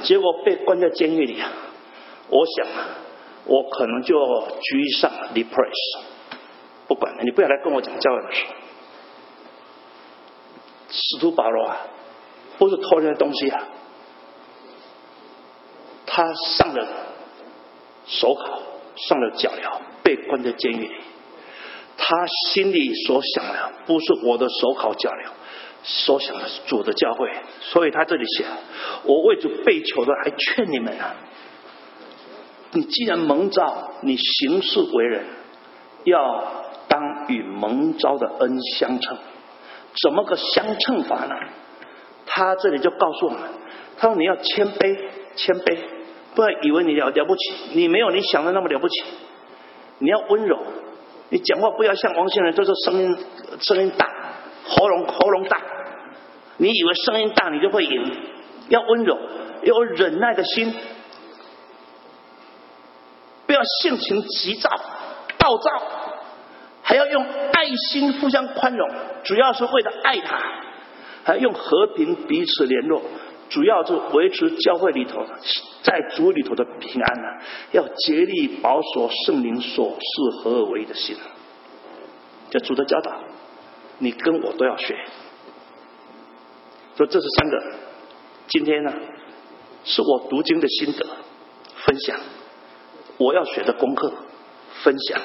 [0.03, 1.51] 结果被关在监狱里啊，
[2.29, 2.89] 我想啊，
[3.45, 4.15] 我可能就
[4.61, 6.01] 居上 depress。
[6.87, 8.45] 不管了，你不要来跟我讲教育的事。
[10.89, 11.77] 使徒保罗啊。
[12.55, 13.63] 不是偷人的东西啊！
[16.05, 16.23] 他
[16.55, 16.87] 上了
[18.05, 18.61] 手铐，
[18.95, 20.95] 上了脚镣，被关在监狱里。
[21.97, 22.15] 他
[22.53, 25.29] 心里所想的不是我的手考脚镣，
[25.83, 27.29] 所想的是主的教会。
[27.61, 28.45] 所以他这里写：
[29.03, 31.15] 我为主被囚的，还劝你们啊！
[32.71, 35.25] 你既然蒙召，你行事为人，
[36.05, 39.17] 要当与蒙召的恩相称。
[40.01, 41.35] 怎么个相称法呢？
[42.25, 43.41] 他这里就告诉我们：
[43.97, 44.97] 他说你要谦卑，
[45.35, 45.77] 谦卑，
[46.33, 47.41] 不要以为你了了不起，
[47.73, 49.03] 你没有你想的那么了不起。
[49.99, 50.57] 你要温柔。
[51.29, 53.17] 你讲话不要像王先生，就是声音
[53.59, 54.07] 声音大，
[54.67, 55.61] 喉咙喉咙大。
[56.57, 58.17] 你以为声音大你就会赢？
[58.69, 59.17] 要温柔，
[59.63, 60.73] 要有忍耐的心，
[63.45, 64.69] 不要性情急躁、
[65.37, 65.81] 暴躁，
[66.81, 68.89] 还要用爱心互相宽容，
[69.23, 70.39] 主要是为了爱他，
[71.23, 73.01] 还用和平彼此联络。
[73.49, 75.23] 主要是维持教会里头，
[75.83, 77.27] 在主里头的平安呢，
[77.71, 81.15] 要竭力保守圣灵所示合而为的心。
[82.49, 83.11] 这主的教导，
[83.99, 84.97] 你跟我都要学。
[86.95, 87.77] 说这是三个，
[88.47, 88.93] 今天呢，
[89.83, 91.05] 是我读经的心得
[91.85, 92.19] 分享，
[93.17, 94.13] 我要学的功课
[94.83, 95.21] 分享，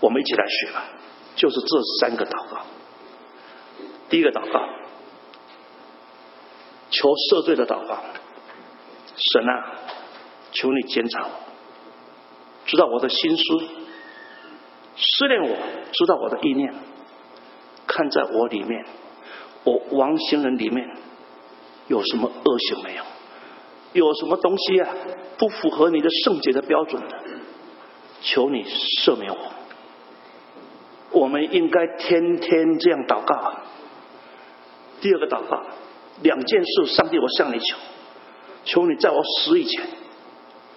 [0.00, 0.84] 我们一起来学吧。
[1.36, 1.66] 就是这
[2.00, 2.66] 三个祷告，
[4.08, 4.60] 第一个祷告。
[6.90, 8.04] 求赦罪的祷告，
[9.16, 9.80] 神啊，
[10.52, 11.30] 求你检查我，
[12.66, 13.42] 知道我的心思，
[14.94, 15.56] 试炼我，
[15.90, 16.72] 知道我的意念，
[17.94, 18.84] 看在我里面，
[19.62, 20.84] 我王行人里面
[21.86, 23.02] 有什么恶行没有？
[23.92, 24.88] 有什么东西啊
[25.38, 27.20] 不符合你的圣洁的标准的？
[28.20, 29.52] 求你赦免我。
[31.12, 33.54] 我们应该天天这样祷告。
[35.00, 35.62] 第二个祷告。
[36.22, 37.76] 两件事，上帝，我向你求，
[38.64, 39.84] 求你在我死以前，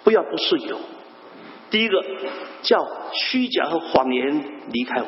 [0.02, 0.78] 不要不是有。
[1.70, 2.04] 第一个
[2.62, 2.76] 叫
[3.12, 5.06] 虚假和谎言离开我，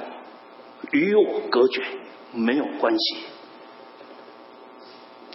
[0.92, 1.82] 与我隔绝，
[2.32, 3.16] 没有关系。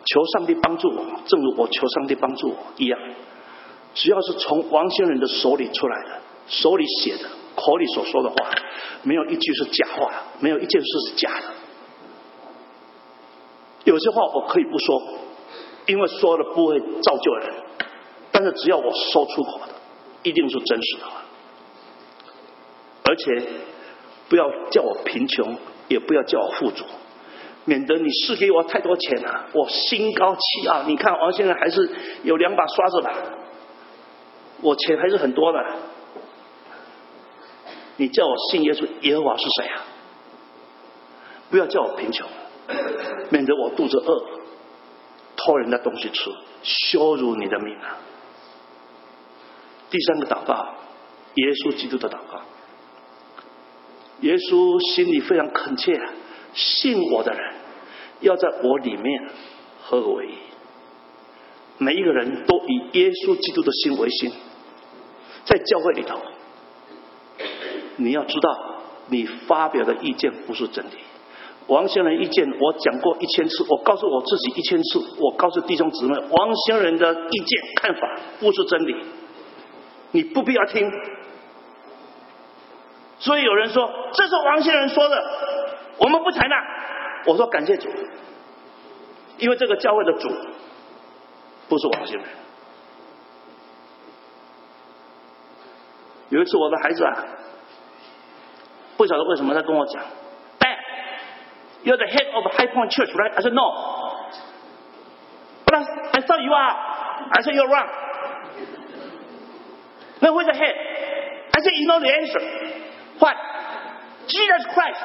[0.05, 2.99] 求上帝帮助我，正如我求上帝帮助我一样。
[3.93, 8.35] 只要是从王先人的手里出来的，手里写的，口里所说的话，
[9.03, 11.53] 没有一句是假话，没有一件事是假的。
[13.85, 15.01] 有些话我可以不说，
[15.87, 17.53] 因为说了不会造就人。
[18.31, 19.73] 但是只要我说出口的，
[20.23, 21.23] 一定是真实的话。
[23.05, 23.47] 而且
[24.35, 25.57] 不要叫我贫穷，
[25.87, 26.83] 也不要叫我富足，
[27.63, 30.83] 免得你是给我太多钱了，我心高气傲。
[30.83, 31.89] 你看王先生还是
[32.23, 33.13] 有两把刷子吧，
[34.59, 35.59] 我钱还是很多的。
[37.95, 39.85] 你叫我信耶稣，耶和华是谁啊？
[41.49, 42.27] 不要叫我贫穷。
[43.29, 44.25] 免得我肚子饿，
[45.37, 46.29] 偷人的东西吃，
[46.61, 47.95] 羞辱你的命啊！
[49.89, 50.73] 第三个祷告，
[51.35, 52.41] 耶稣基督的祷告。
[54.21, 55.99] 耶稣心里非常恳切，
[56.53, 57.53] 信我的人
[58.21, 59.29] 要在我里面
[59.81, 60.31] 合而为一。
[61.77, 64.31] 每一个人都以耶稣基督的心为心，
[65.43, 66.17] 在教会里头，
[67.97, 70.91] 你要知道，你发表的意见不是真理。
[71.67, 78.95] 王先人意见我讲过一千次，我告诉我自己一千次，我告诉弟兄姊妹，王先人的意见看法不是真理，
[80.11, 80.89] 你不必要听。
[83.25, 85.15] 所以有人说这是王先人说的，
[85.97, 86.55] 我们不采纳。
[87.25, 87.89] 我说感谢主，
[89.39, 90.29] 因为这个教会的主
[91.67, 92.25] 不是王先人。
[96.29, 97.17] 有一次我的孩子啊，
[98.95, 100.03] 不晓得为什么他跟我讲。
[101.83, 103.31] You're the head of High Point Church, right?
[103.37, 103.71] I said, no.
[105.65, 105.81] But I,
[106.17, 106.75] I thought you are.
[107.31, 107.87] I said, you're wrong.
[110.19, 110.75] Then who's the head?
[111.53, 112.41] I said, you know the answer.
[113.19, 113.35] What?
[114.27, 115.01] Jesus Christ.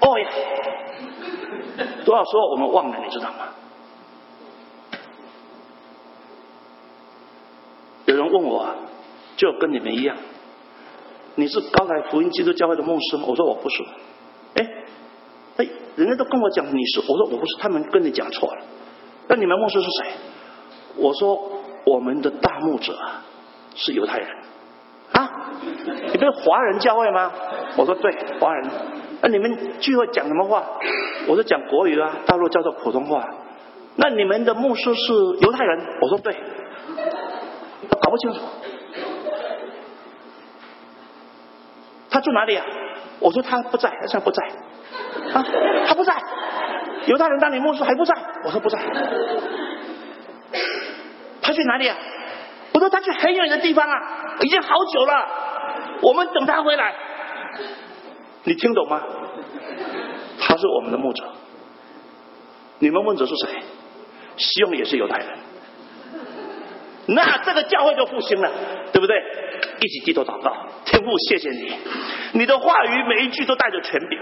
[0.00, 2.04] Oh, yeah.
[2.04, 3.48] 多少时候我们忘了，你知道吗？
[8.06, 8.74] 有人问我，
[9.36, 10.16] 就跟你们一样，
[11.36, 13.24] 你是高台福音基督教会的牧师吗？
[13.26, 13.84] 我说我不是。
[14.54, 14.66] 哎，
[15.58, 18.62] 哎人家都跟我讲你是，我说我不是，他们跟你讲错了。
[19.28, 20.12] 那你们牧师是谁？
[20.96, 22.98] 我说我们的大牧者
[23.76, 24.28] 是犹太人
[25.12, 25.30] 啊，
[26.12, 27.32] 你不是华人教会吗？
[27.76, 28.70] 我说对，华人。
[29.22, 30.64] 那你们聚会讲什么话？
[31.26, 33.22] 我说讲国语啊，大陆叫做普通话。
[33.96, 35.78] 那你们的牧师是犹太人？
[36.00, 36.34] 我说对，
[38.00, 38.40] 搞不清楚。
[42.08, 42.64] 他住哪里啊？
[43.20, 44.42] 我说他不在，他现在不在。
[45.34, 45.44] 啊，
[45.86, 46.14] 他不在，
[47.06, 48.78] 犹太人当年牧师还不在，我说不在，
[51.42, 51.96] 他去哪里啊？
[52.72, 53.96] 我说他去很远的地方啊，
[54.40, 55.28] 已经好久了。
[56.02, 56.94] 我们等他回来。
[58.44, 59.02] 你听懂吗？
[60.40, 61.24] 他是我们的牧者。
[62.78, 63.62] 你们牧者是谁？
[64.36, 65.28] 希望也是犹太人。
[67.06, 68.50] 那这个教会就复兴了，
[68.92, 69.16] 对不对？
[69.80, 70.54] 一起低头祷告，
[70.84, 71.74] 天父，谢谢你，
[72.32, 74.18] 你的话语每一句都带着权柄。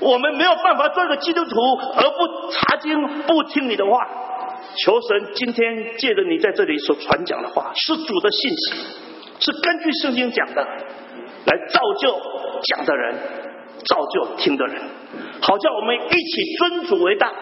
[0.00, 1.50] 我们没有办法做一个基督徒
[1.96, 4.06] 而不查经、不听你的话。
[4.76, 8.74] 求神今天借着你在这里所传讲的话，是主的信息，
[9.40, 12.16] 是根据圣经讲的，来造就
[12.62, 13.14] 讲的人，
[13.84, 14.82] 造就听的人，
[15.40, 17.32] 好叫我们一起尊主为大，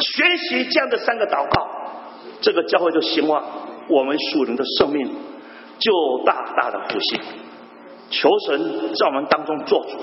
[0.00, 1.68] 学习这样的三个祷告，
[2.40, 3.44] 这个教会就兴旺，
[3.88, 5.08] 我们属灵的生命
[5.78, 7.20] 就大大的复兴。
[8.10, 9.98] 求神在我们当中做主，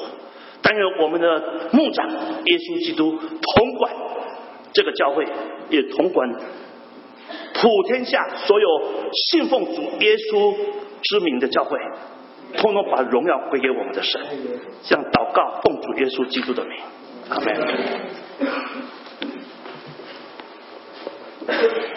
[0.62, 3.93] 但愿我们的牧长耶稣基督统管
[4.74, 5.28] 这个教会，
[5.70, 6.30] 也同管。
[7.54, 8.68] 普天下所有
[9.12, 10.56] 信奉主耶稣
[11.02, 11.78] 之名的教会，
[12.58, 14.22] 通通把荣耀归给我们的神。
[14.84, 16.78] 这样祷告，奉主耶稣基督的名，
[17.30, 17.56] 阿门。